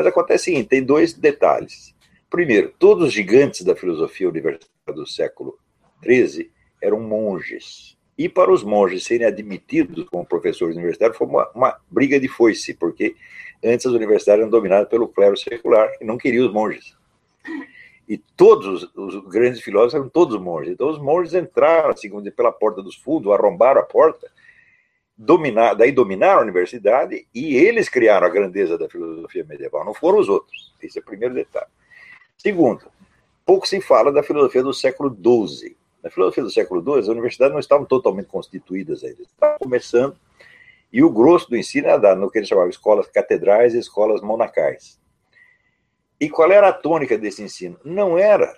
[0.00, 1.94] Mas acontece o seguinte, tem dois detalhes.
[2.30, 5.58] Primeiro, todos os gigantes da filosofia universitária do século
[6.02, 7.98] XIII eram monges.
[8.16, 12.72] E para os monges serem admitidos como professores universitários foi uma, uma briga de foice,
[12.72, 13.14] porque
[13.62, 16.96] antes as universidades eram dominadas pelo clero secular, que não queria os monges.
[18.08, 20.72] E todos os, os, grandes filósofos eram todos monges.
[20.72, 24.32] Então os monges entraram, assim, pela porta dos fundos, arrombaram a porta,
[25.22, 30.18] dominar, daí dominaram a universidade e eles criaram a grandeza da filosofia medieval, não foram
[30.18, 30.74] os outros.
[30.82, 31.70] Esse é o primeiro detalhe.
[32.38, 32.90] Segundo,
[33.44, 35.76] pouco se fala da filosofia do século XII.
[36.02, 40.16] Na filosofia do século XII, as universidades não estavam totalmente constituídas ainda, estavam começando,
[40.90, 44.22] e o grosso do ensino era dado no que eles chamavam escolas catedrais e escolas
[44.22, 44.98] monacais.
[46.18, 47.78] E qual era a tônica desse ensino?
[47.84, 48.56] Não era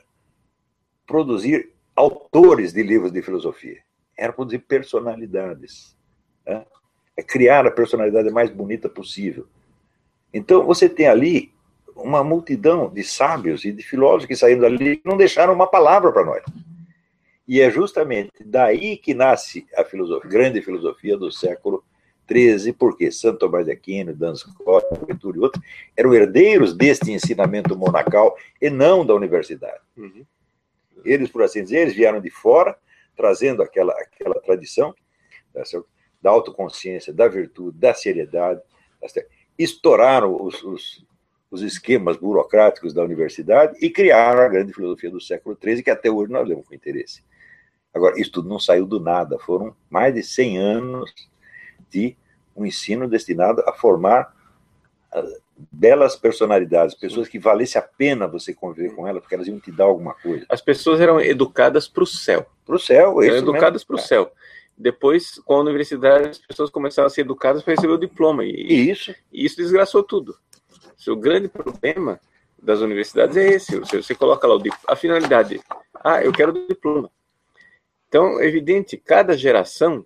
[1.05, 3.83] produzir autores de livros de filosofia,
[4.17, 6.01] era produzir personalidades.
[6.47, 6.64] Né?
[7.16, 9.47] É criar a personalidade mais bonita possível.
[10.32, 11.53] Então, você tem ali
[11.95, 16.11] uma multidão de sábios e de filósofos que saíram dali e não deixaram uma palavra
[16.11, 16.43] para nós.
[17.47, 21.84] E é justamente daí que nasce a filosofia, grande filosofia do século
[22.26, 25.62] 13, porque Santo Tomás de Aquino, Dan Scott, Ventura e outros
[25.97, 29.80] eram herdeiros deste ensinamento monacal e não da universidade.
[29.97, 30.24] Uhum.
[31.05, 32.76] Eles, por assim dizer, eles vieram de fora,
[33.16, 34.95] trazendo aquela, aquela tradição
[36.23, 38.61] da autoconsciência, da virtude, da seriedade,
[39.59, 41.05] estouraram os, os,
[41.51, 46.11] os esquemas burocráticos da universidade e criaram a grande filosofia do século XIII, que até
[46.11, 47.23] hoje nós lemos com interesse.
[47.93, 51.12] Agora, isso tudo não saiu do nada, foram mais de 100 anos
[51.91, 52.16] de
[52.57, 54.35] um ensino destinado a formar
[55.12, 55.23] ah,
[55.70, 59.70] belas personalidades, pessoas que valesse a pena você conviver com elas, porque elas iam te
[59.70, 60.47] dar alguma coisa.
[60.49, 62.47] As pessoas eram educadas para o céu.
[62.64, 64.33] Para o céu, eram educadas para o céu.
[64.83, 68.45] Depois, com a universidade, as pessoas começaram a ser educadas para receber o diploma.
[68.45, 70.37] E isso, e isso desgraçou tudo.
[71.07, 72.20] O grande problema
[72.61, 73.78] das universidades é esse.
[73.78, 75.61] Você, você coloca lá o, a finalidade.
[76.03, 77.11] Ah, eu quero o diploma.
[78.09, 80.05] Então, é evidente, cada geração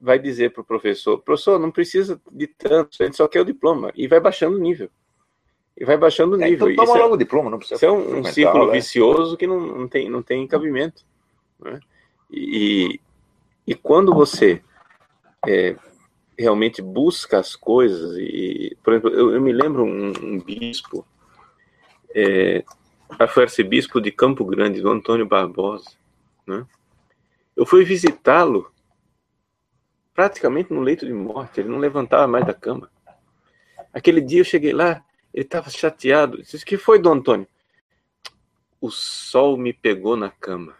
[0.00, 3.44] vai dizer para o professor, professor, não precisa de tanto, a gente só quer o
[3.44, 4.88] diploma, e vai baixando o nível.
[5.76, 6.70] E vai baixando o é, nível.
[6.70, 7.76] então toma isso logo é, o diploma, não precisa.
[7.76, 8.72] Isso é um, um círculo né?
[8.74, 11.04] vicioso que não, não, tem, não tem cabimento.
[11.58, 11.80] Né?
[12.30, 13.00] E,
[13.70, 14.60] e quando você
[15.46, 15.76] é,
[16.36, 21.06] realmente busca as coisas, e, por exemplo, eu, eu me lembro um, um bispo,
[22.12, 22.64] é,
[23.28, 25.88] foi arcebispo de Campo Grande, do Antônio Barbosa,
[26.44, 26.66] né?
[27.56, 28.72] Eu fui visitá-lo
[30.12, 32.90] praticamente no leito de morte, ele não levantava mais da cama.
[33.94, 36.38] Aquele dia eu cheguei lá, ele estava chateado.
[36.38, 37.46] Disse: que foi, Dom Antônio?
[38.80, 40.74] O sol me pegou na cama.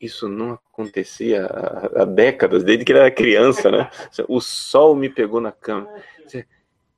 [0.00, 1.46] Isso não acontecia
[1.94, 3.90] há, décadas, desde que ele era criança, né?
[4.28, 5.88] O sol me pegou na cama.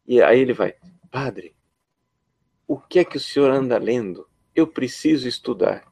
[0.06, 0.74] E aí ele vai,
[1.10, 1.54] padre,
[2.66, 4.26] o que é que o senhor anda lendo?
[4.54, 5.84] Eu preciso estudar.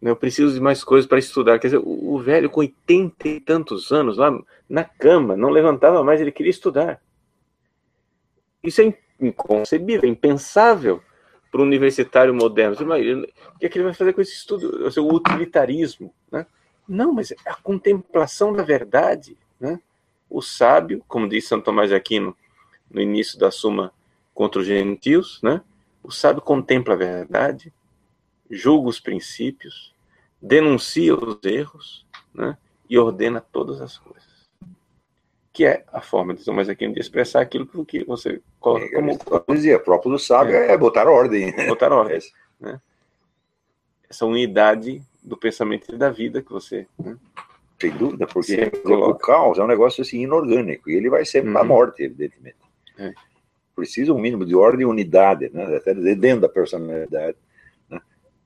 [0.00, 1.58] Eu preciso de mais coisas para estudar.
[1.58, 4.30] Quer dizer, o, velho com oitenta e tantos anos, lá
[4.68, 7.02] na cama, não levantava mais, ele queria estudar.
[8.62, 11.02] Isso é inconcebível, impensável
[11.50, 12.74] para o universitário moderno.
[12.74, 14.86] O que, é que ele vai fazer com esse estudo?
[14.86, 16.12] O seu utilitarismo.
[16.30, 16.46] Né?
[16.86, 19.36] Não, mas a contemplação da verdade.
[19.58, 19.80] Né?
[20.28, 22.36] O sábio, como diz Santo Tomás de Aquino
[22.90, 23.92] no início da Suma
[24.34, 25.62] contra os gentios, né?
[26.02, 27.72] o sábio contempla a verdade,
[28.50, 29.94] julga os princípios,
[30.40, 32.56] denuncia os erros né,
[32.88, 34.27] e ordena todas as coisas.
[35.58, 39.18] Que é a forma de Tomás Aquino de expressar aquilo que você coloca é, como.
[39.48, 41.52] Eu dizia, próprio do sábio é, é botar ordem.
[41.66, 42.16] Botar ordem.
[42.16, 42.64] É.
[42.64, 42.80] Né?
[44.08, 46.86] Essa unidade do pensamento e da vida que você.
[46.96, 47.16] Né?
[47.80, 51.58] Sem dúvida, porque o caos é um negócio assim inorgânico e ele vai ser para
[51.58, 51.68] a uhum.
[51.68, 52.56] morte, evidentemente.
[52.96, 53.12] É.
[53.74, 55.76] Precisa um mínimo de ordem e unidade, né?
[55.76, 57.36] até dentro da personalidade.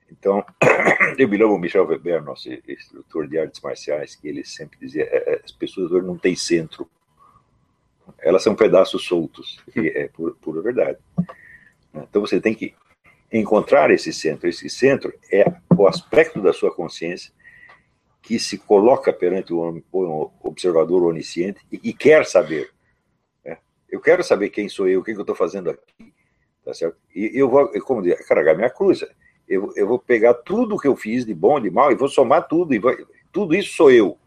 [0.09, 0.43] Então,
[1.19, 5.33] eu me lembro Michel Weber, nosso instrutor de artes marciais, que ele sempre dizia: é,
[5.33, 6.89] é as pessoas hoje não têm centro,
[8.19, 10.97] elas são pedaços soltos, e é pura, verdade.
[11.93, 12.73] Então você tem que
[13.31, 14.47] encontrar esse centro.
[14.47, 17.31] Esse centro é o aspecto da sua consciência
[18.21, 19.81] que se coloca perante o
[20.41, 22.69] observador onisciente e, quer saber.
[23.43, 23.57] Né?
[23.89, 26.13] Eu quero saber quem sou eu, o que, que eu estou fazendo aqui.
[26.63, 26.97] Tá certo?
[27.13, 29.03] E eu vou, como dizer, carregar minha cruz
[29.47, 32.47] eu, eu vou pegar tudo que eu fiz de bom, de mal, e vou somar
[32.47, 32.95] tudo, e vou,
[33.31, 34.17] tudo isso sou eu.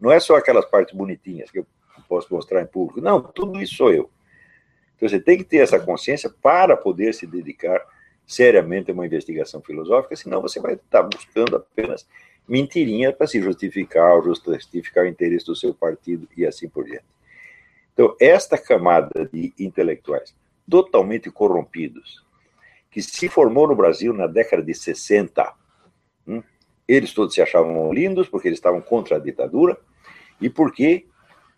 [0.00, 1.66] Não é só aquelas partes bonitinhas que eu
[2.06, 3.00] posso mostrar em público.
[3.00, 4.10] Não, tudo isso sou eu.
[4.96, 7.80] Então você tem que ter essa consciência para poder se dedicar
[8.26, 12.06] seriamente a uma investigação filosófica, senão você vai estar buscando apenas
[12.48, 17.04] mentirinha para se justificar, justificar o interesse do seu partido e assim por diante.
[17.92, 20.34] Então, esta camada de intelectuais
[20.68, 22.24] totalmente corrompidos,
[22.90, 25.54] que se formou no Brasil na década de 60,
[26.26, 26.42] hum,
[26.86, 29.78] eles todos se achavam lindos porque eles estavam contra a ditadura
[30.40, 31.06] e porque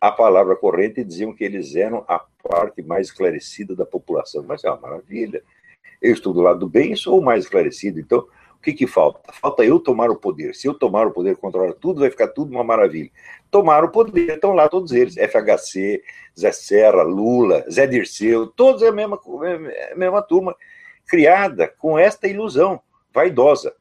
[0.01, 4.45] a palavra corrente diziam que eles eram a parte mais esclarecida da população.
[4.47, 5.43] Mas é uma maravilha.
[6.01, 7.99] Eu estou do lado do bem e sou o mais esclarecido.
[7.99, 8.27] Então,
[8.59, 9.21] o que, que falta?
[9.33, 10.55] Falta eu tomar o poder.
[10.55, 13.11] Se eu tomar o poder, controlar tudo, vai ficar tudo uma maravilha.
[13.51, 15.15] Tomar o poder, estão lá todos eles.
[15.15, 16.03] FHC,
[16.39, 20.57] Zé Serra, Lula, Zé Dirceu, todos é a mesma, é a mesma turma,
[21.07, 22.81] criada com esta ilusão
[23.13, 23.75] vaidosa.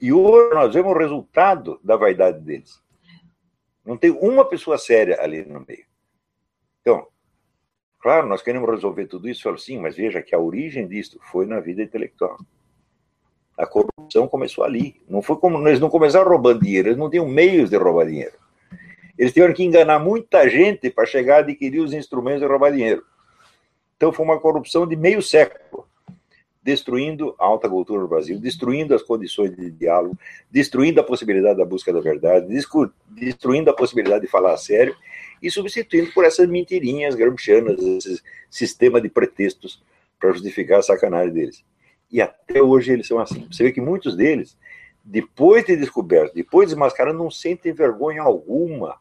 [0.00, 2.80] E hoje nós vemos o resultado da vaidade deles.
[3.84, 5.84] Não tem uma pessoa séria ali no meio.
[6.80, 7.06] Então,
[7.98, 11.60] claro, nós queremos resolver tudo isso, sim, mas veja que a origem disso foi na
[11.60, 12.38] vida intelectual.
[13.56, 15.02] A corrupção começou ali.
[15.08, 18.38] Não foi como eles não começaram roubando dinheiro, eles não tinham meios de roubar dinheiro.
[19.18, 23.04] Eles tiveram que enganar muita gente para chegar a adquirir os instrumentos de roubar dinheiro.
[23.96, 25.89] Então foi uma corrupção de meio século
[26.70, 30.16] destruindo a alta cultura no Brasil, destruindo as condições de diálogo,
[30.48, 32.46] destruindo a possibilidade da busca da verdade,
[33.08, 34.94] destruindo a possibilidade de falar a sério
[35.42, 39.82] e substituindo por essas mentirinhas gramscianas, esse sistema de pretextos
[40.18, 41.64] para justificar a sacanagem deles.
[42.08, 43.48] E até hoje eles são assim.
[43.50, 44.56] Você vê que muitos deles,
[45.04, 48.96] depois de descoberto, depois de desmascarado, não sentem vergonha alguma.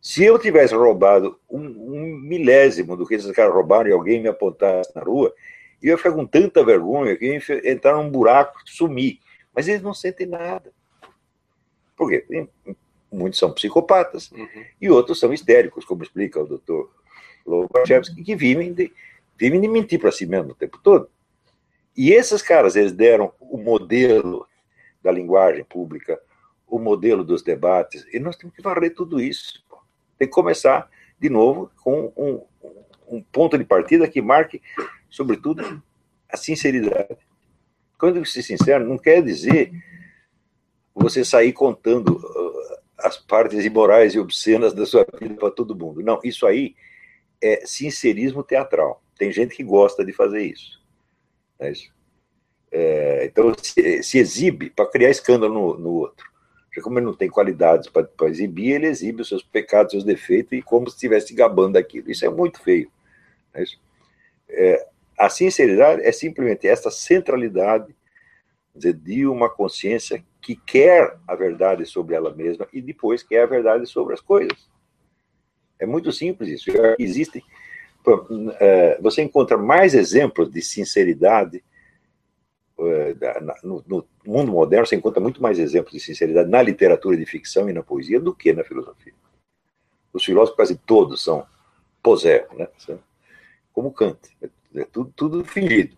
[0.00, 4.28] Se eu tivesse roubado um, um milésimo do que esses caras roubaram e alguém me
[4.28, 5.34] apontasse na rua,
[5.82, 9.20] e eu ia ficar com tanta vergonha que ia entrar num buraco sumir.
[9.54, 10.72] Mas eles não sentem nada.
[11.96, 12.48] Por quê?
[13.10, 14.46] Muitos são psicopatas uhum.
[14.80, 16.90] e outros são histéricos, como explica o doutor
[17.46, 18.92] Lobachevsky, que vivem de,
[19.36, 21.10] vivem de mentir para si mesmo o tempo todo.
[21.96, 24.46] E esses caras, eles deram o modelo
[25.02, 26.20] da linguagem pública,
[26.66, 29.64] o modelo dos debates, e nós temos que varrer tudo isso.
[30.18, 30.88] Tem que começar,
[31.18, 32.42] de novo, com um,
[33.08, 34.60] um ponto de partida que marque
[35.10, 35.82] sobretudo,
[36.28, 37.16] a sinceridade.
[37.98, 39.72] Quando ser sincero, não quer dizer
[40.94, 46.02] você sair contando uh, as partes imorais e obscenas da sua vida para todo mundo.
[46.02, 46.74] Não, isso aí
[47.40, 49.02] é sincerismo teatral.
[49.16, 50.80] Tem gente que gosta de fazer isso.
[51.58, 51.92] É isso.
[52.70, 56.26] É, então, se, se exibe para criar escândalo no, no, outro.
[56.74, 60.52] Já como ele não tem qualidades para exibir, ele exibe os seus pecados, seus defeitos,
[60.52, 62.10] e como se estivesse gabando aquilo.
[62.10, 62.90] Isso é muito feio.
[63.54, 63.80] É isso.
[64.48, 64.86] É,
[65.18, 67.94] a sinceridade é simplesmente essa centralidade
[68.74, 73.46] dizer, de uma consciência que quer a verdade sobre ela mesma e depois quer a
[73.46, 74.68] verdade sobre as coisas.
[75.78, 76.70] É muito simples isso.
[76.98, 77.42] Existem.
[78.60, 81.62] É, você encontra mais exemplos de sinceridade
[82.78, 83.14] é,
[83.62, 84.86] no, mundo moderno.
[84.86, 88.34] Você encontra muito mais exemplos de sinceridade na literatura de ficção e na poesia do
[88.34, 89.12] que na filosofia.
[90.12, 91.46] Os filósofos quase todos são
[92.02, 92.68] posé, né?
[93.72, 94.18] como Kant
[94.74, 95.96] é tudo, tudo fingido.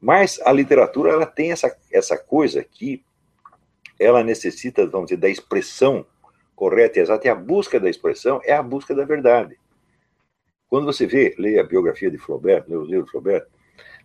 [0.00, 3.04] Mas a literatura ela tem essa, essa coisa que
[3.98, 6.06] ela necessita, vamos dizer, da expressão
[6.56, 9.58] correta e exata, e a busca da expressão é a busca da verdade.
[10.68, 13.46] Quando você vê, lê a biografia de Flaubert, lê o livro de Flaubert,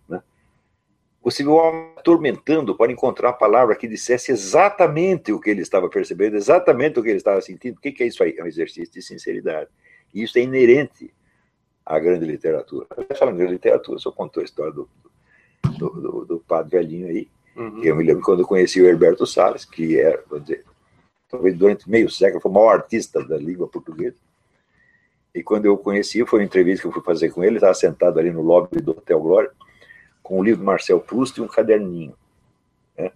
[0.10, 0.22] né,
[1.22, 5.62] você vê o homem atormentando para encontrar a palavra que dissesse exatamente o que ele
[5.62, 7.78] estava percebendo, exatamente o que ele estava sentindo.
[7.78, 8.36] O que é isso aí?
[8.38, 9.70] É um exercício de sinceridade.
[10.14, 11.14] E isso é inerente
[11.86, 12.88] a grande literatura.
[13.16, 14.90] Falando de literatura, só contou a história do,
[15.78, 17.30] do, do, do padre velhinho aí.
[17.56, 17.84] Uhum.
[17.84, 20.66] Eu me lembro quando eu conheci o Herberto Salles, que era, vou dizer,
[21.30, 24.18] talvez durante meio século, foi o maior artista da língua portuguesa.
[25.34, 27.74] E quando eu conheci, foi uma entrevista que eu fui fazer com ele, ele estava
[27.74, 29.52] sentado ali no lobby do Hotel Glória,
[30.24, 32.16] com o livro do Marcel Proust e um caderninho,
[32.98, 33.12] né,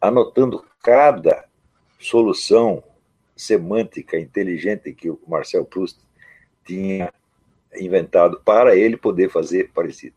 [0.00, 1.44] anotando cada
[1.98, 2.82] solução
[3.36, 5.98] semântica inteligente que o Marcel Proust
[6.64, 7.12] tinha
[7.76, 10.16] inventado para ele poder fazer parecido.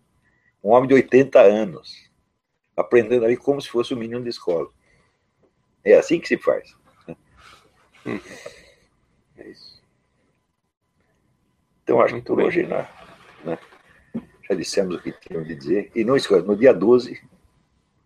[0.63, 2.09] Um homem de 80 anos,
[2.75, 4.69] aprendendo ali como se fosse um menino de escola.
[5.83, 6.75] É assim que se faz.
[8.05, 8.19] Hum.
[9.37, 9.81] É isso.
[11.83, 12.47] Então, acho Muito que por bem.
[12.47, 12.87] hoje né,
[13.43, 13.59] né,
[14.47, 15.91] já dissemos o que tínhamos de dizer.
[15.93, 17.21] E não esqueça, no dia 12,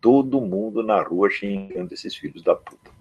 [0.02, 2.92] todo mundo na rua xingando esses filhos da puta.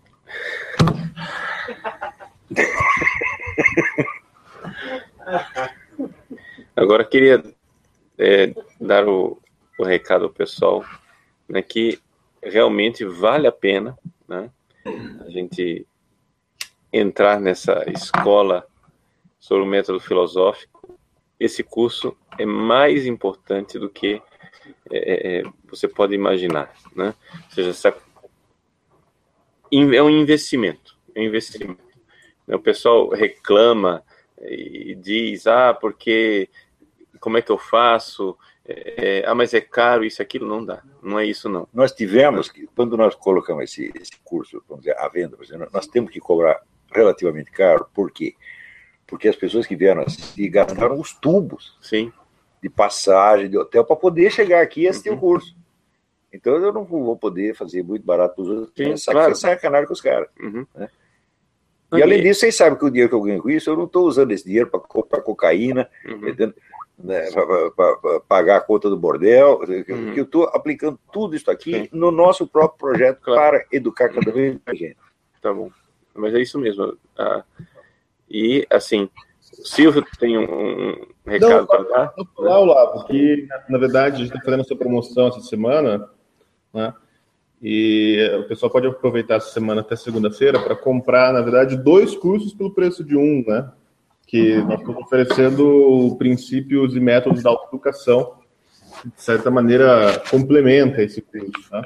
[6.77, 7.43] Agora queria
[8.19, 9.41] é, dar o,
[9.79, 10.85] o, recado ao pessoal
[11.49, 11.99] né, que
[12.43, 13.99] realmente vale a pena
[14.29, 14.51] né,
[15.25, 15.87] a gente
[16.93, 18.67] entrar nessa escola
[19.39, 20.77] sobre o método filosófico
[21.39, 24.21] esse curso é mais importante do que
[24.91, 27.15] é, é, você pode imaginar, né?
[27.35, 27.89] Ou seja, essa,
[29.73, 31.85] é um investimento, é um investimento.
[32.49, 34.03] O pessoal reclama
[34.41, 36.49] e diz, ah, porque
[37.21, 38.37] como é que eu faço?
[38.65, 40.83] É, ah, mas é caro, isso, aquilo, não dá.
[41.03, 41.69] Não é isso, não.
[41.73, 45.37] Nós tivemos, quando nós colocamos esse, esse curso, vamos dizer, à venda,
[45.73, 46.61] nós temos que cobrar
[46.93, 48.35] relativamente caro, por quê?
[49.07, 52.13] Porque as pessoas que vieram assim gastaram os tubos Sim.
[52.61, 55.17] de passagem, de hotel, para poder chegar aqui e assistir uhum.
[55.17, 55.57] o curso.
[56.33, 59.35] Então eu não vou poder fazer muito barato para os outros, Sim, claro.
[59.37, 60.29] sacanagem com os caras.
[60.41, 60.67] Uhum.
[60.75, 60.89] Né?
[61.93, 63.85] E além disso, vocês sabem que o dinheiro que eu ganho com isso, eu não
[63.85, 66.55] estou usando esse dinheiro para comprar cocaína, uhum.
[66.99, 70.15] Né, para pagar a conta do bordel, uhum.
[70.15, 71.89] eu estou aplicando tudo isso aqui Sim.
[71.93, 73.59] no nosso próprio projeto claro.
[73.59, 74.97] para educar cada vez mais gente.
[75.43, 75.71] Tá bom.
[76.15, 76.97] Mas é isso mesmo.
[77.19, 77.45] Ah,
[78.29, 79.09] e, assim,
[79.59, 82.15] o Silvio tem um, um recado para dar?
[82.17, 86.09] Vou falar, Olavo, que, na verdade, a gente está fazendo essa promoção essa semana,
[86.73, 86.95] né?
[87.63, 92.53] E o pessoal pode aproveitar essa semana até segunda-feira para comprar, na verdade, dois cursos
[92.53, 93.71] pelo preço de um, né?
[94.27, 98.35] Que nós estamos oferecendo princípios e métodos da autoeducação,
[99.01, 101.83] que, de certa maneira, complementa esse curso, né?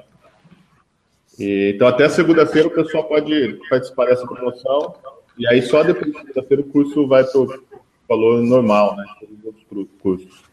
[1.39, 4.95] E, então, até segunda-feira o pessoal pode participar dessa promoção,
[5.39, 7.63] e aí só depois de segunda-feira o curso vai para o
[8.09, 9.05] valor normal, né?
[9.19, 10.51] Todos os outros cursos.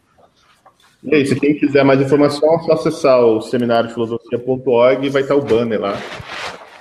[1.02, 5.22] E aí, se quem quiser mais informação, é só acessar o seminário filosofia.org e vai
[5.22, 5.96] estar o banner lá,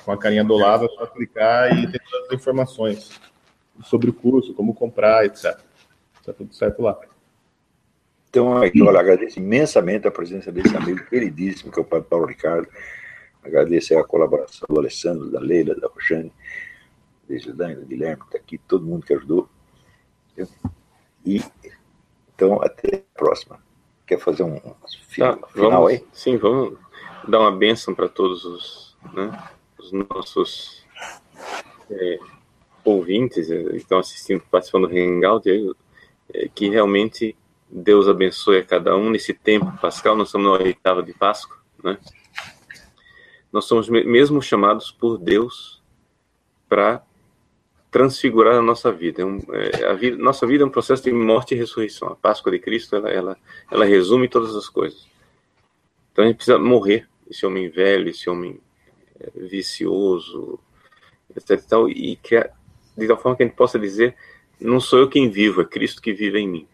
[0.04, 3.12] com a carinha do Olavo, é só clicar e tem todas as informações
[3.84, 5.60] sobre o curso, como comprar, etc.
[6.20, 7.00] Está tudo certo lá.
[8.30, 12.68] Então, olha, agradeço imensamente a presença desse amigo queridíssimo, que é o Padre Paulo Ricardo.
[13.44, 16.32] Agradeço a colaboração do Alessandro, da Leila, da Roxane,
[17.28, 19.50] da Gildan, do Guilherme, que está aqui, todo mundo que ajudou.
[21.26, 21.42] E,
[22.36, 23.60] então, até a próxima.
[24.06, 24.60] Quer fazer um
[25.08, 26.06] final, tá, final vamos, aí?
[26.14, 26.78] Sim, vamos
[27.28, 30.86] dar uma bênção para todos os, né, os nossos
[31.92, 32.20] é,
[32.88, 35.50] ouvintes que estão assistindo, participando do Hangout,
[36.34, 37.36] é, que realmente
[37.70, 40.16] Deus abençoe a cada um nesse tempo pascal.
[40.16, 41.98] Nós estamos na oitava de Páscoa, né?
[43.52, 45.82] Nós somos mesmo chamados por Deus
[46.70, 47.02] para
[47.92, 49.24] transfigurar a nossa vida.
[49.24, 50.18] É é, a vida.
[50.18, 52.10] Nossa vida é um processo de morte e ressurreição.
[52.10, 53.38] A Páscoa de Cristo, ela, ela,
[53.72, 55.08] ela resume todas as coisas.
[56.12, 58.60] Então a gente precisa morrer, esse homem velho, esse homem
[59.36, 60.60] vicioso,
[61.36, 61.52] etc.
[61.52, 62.50] E, tal, e que,
[62.98, 64.16] de tal forma que a gente possa dizer,
[64.60, 66.68] não sou eu quem vivo, é Cristo que vive em mim.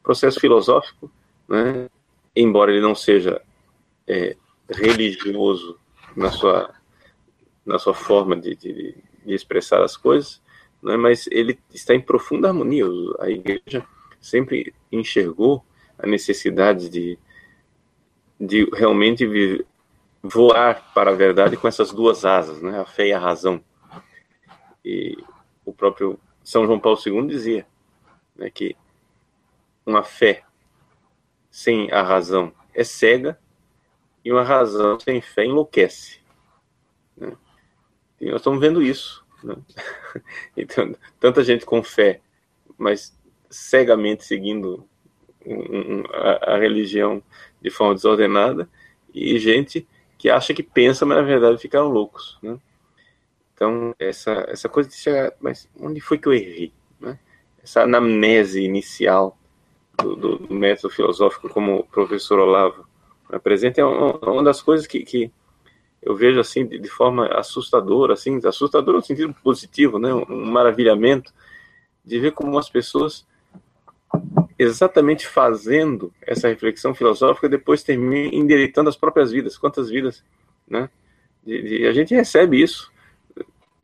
[0.00, 1.10] O processo filosófico,
[1.48, 1.88] né,
[2.36, 3.40] embora ele não seja
[4.06, 4.36] é,
[4.68, 5.78] religioso
[6.14, 6.74] na sua,
[7.64, 10.42] na sua forma de, de, de expressar as coisas,
[10.82, 12.84] né, mas ele está em profunda harmonia.
[13.20, 13.86] A igreja
[14.20, 15.64] sempre enxergou
[15.98, 17.18] a necessidade de,
[18.38, 19.64] de realmente
[20.22, 23.62] voar para a verdade com essas duas asas, né, a fé e a razão.
[24.84, 25.16] E
[25.64, 27.66] o próprio São João Paulo II dizia
[28.36, 28.76] né, que
[29.86, 30.44] uma fé
[31.50, 33.38] sem a razão é cega
[34.24, 36.20] e uma razão sem fé enlouquece.
[37.16, 37.36] Né?
[38.20, 39.56] E nós estamos vendo isso né?
[40.56, 42.20] Então, tanta gente com fé,
[42.78, 43.16] mas
[43.50, 44.88] cegamente seguindo
[45.44, 47.22] um, um, a, a, religião
[47.60, 48.68] de forma desordenada,
[49.12, 49.86] e gente
[50.16, 52.38] que acha que pensa, mas na verdade ficaram loucos.
[52.42, 52.58] Né?
[53.54, 56.72] Então, essa, essa coisa de chegar, mas onde foi que eu errei?
[57.00, 57.18] Né?
[57.62, 59.38] Essa anamnese inicial
[59.98, 62.86] do, do, do, método filosófico, como o professor Olavo
[63.30, 65.32] apresenta, é uma, uma das coisas que, que
[66.02, 71.32] eu vejo assim de, de, forma assustadora, assim, assustadora no sentido positivo, né, um maravilhamento
[72.04, 73.24] de ver como as pessoas
[74.58, 80.24] exatamente fazendo essa reflexão filosófica depois terminam endireitando as próprias vidas, quantas vidas,
[80.68, 80.88] né?
[81.44, 82.92] De, de, a gente recebe isso.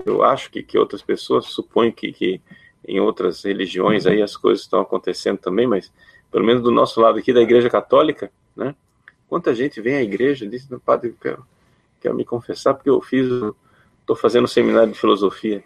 [0.05, 2.40] Eu acho que, que outras pessoas suponho que, que
[2.86, 5.93] em outras religiões aí as coisas estão acontecendo também, mas
[6.31, 8.74] pelo menos do nosso lado aqui da Igreja Católica, né?
[9.28, 11.47] Quanta gente vem à igreja e diz, padre, quero
[12.01, 13.27] quero me confessar porque eu fiz,
[14.01, 15.62] estou fazendo um seminário de filosofia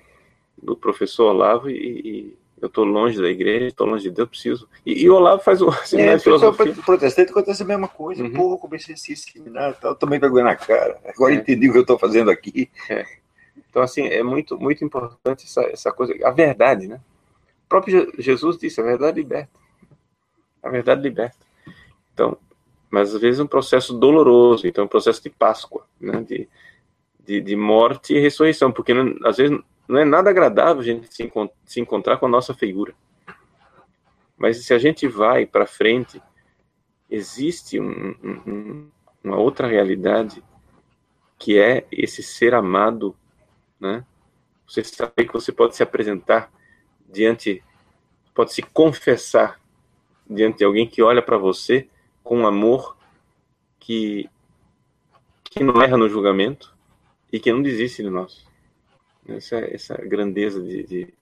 [0.61, 4.69] do professor Olavo e, e eu estou longe da igreja, estou longe de Deus, preciso.
[4.85, 6.75] E, e o Olavo faz o seminário é, de filosofia.
[6.85, 8.23] protestante acontece a mesma coisa.
[8.23, 8.33] Uhum.
[8.33, 10.99] Porra, comecei a assistir seminário, tal, também vergonha na cara.
[11.07, 11.37] Agora é.
[11.37, 12.71] entendi o que eu estou fazendo aqui.
[12.89, 13.05] É.
[13.75, 17.01] Então, assim, é muito, muito importante essa, essa coisa, a verdade, né?
[17.65, 19.59] O próprio Jesus disse, a verdade liberta.
[20.63, 21.45] A verdade liberta.
[22.13, 22.39] Então,
[22.89, 26.49] mas às vezes é um processo doloroso, então é um processo de Páscoa, né, de,
[27.19, 31.13] de, de morte e ressurreição, porque não, às vezes não é nada agradável a gente
[31.13, 31.29] se,
[31.65, 32.95] se encontrar com a nossa feiura.
[34.39, 36.23] Mas se a gente vai para frente,
[37.11, 38.89] existe um, um,
[39.25, 40.45] uma outra realidade
[41.41, 43.17] que é esse ser amado,
[43.81, 44.05] né?
[44.67, 46.51] Você sabe que você pode se apresentar
[47.09, 47.63] diante,
[48.35, 49.61] pode se confessar
[50.29, 51.89] diante de alguém que olha para você
[52.23, 52.97] com um amor
[53.79, 54.29] que
[55.45, 56.75] que não erra no julgamento
[57.33, 58.45] e que não desiste de nós.
[59.29, 61.15] Essa, essa grandeza de, de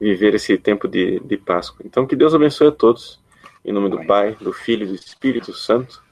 [0.00, 1.86] viver esse tempo de, de Páscoa.
[1.86, 3.20] Então, que Deus abençoe a todos.
[3.64, 6.02] Em nome do Pai, do Filho e do Espírito Santo.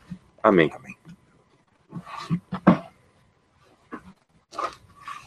[0.41, 0.71] Amém.
[0.73, 0.97] Amém.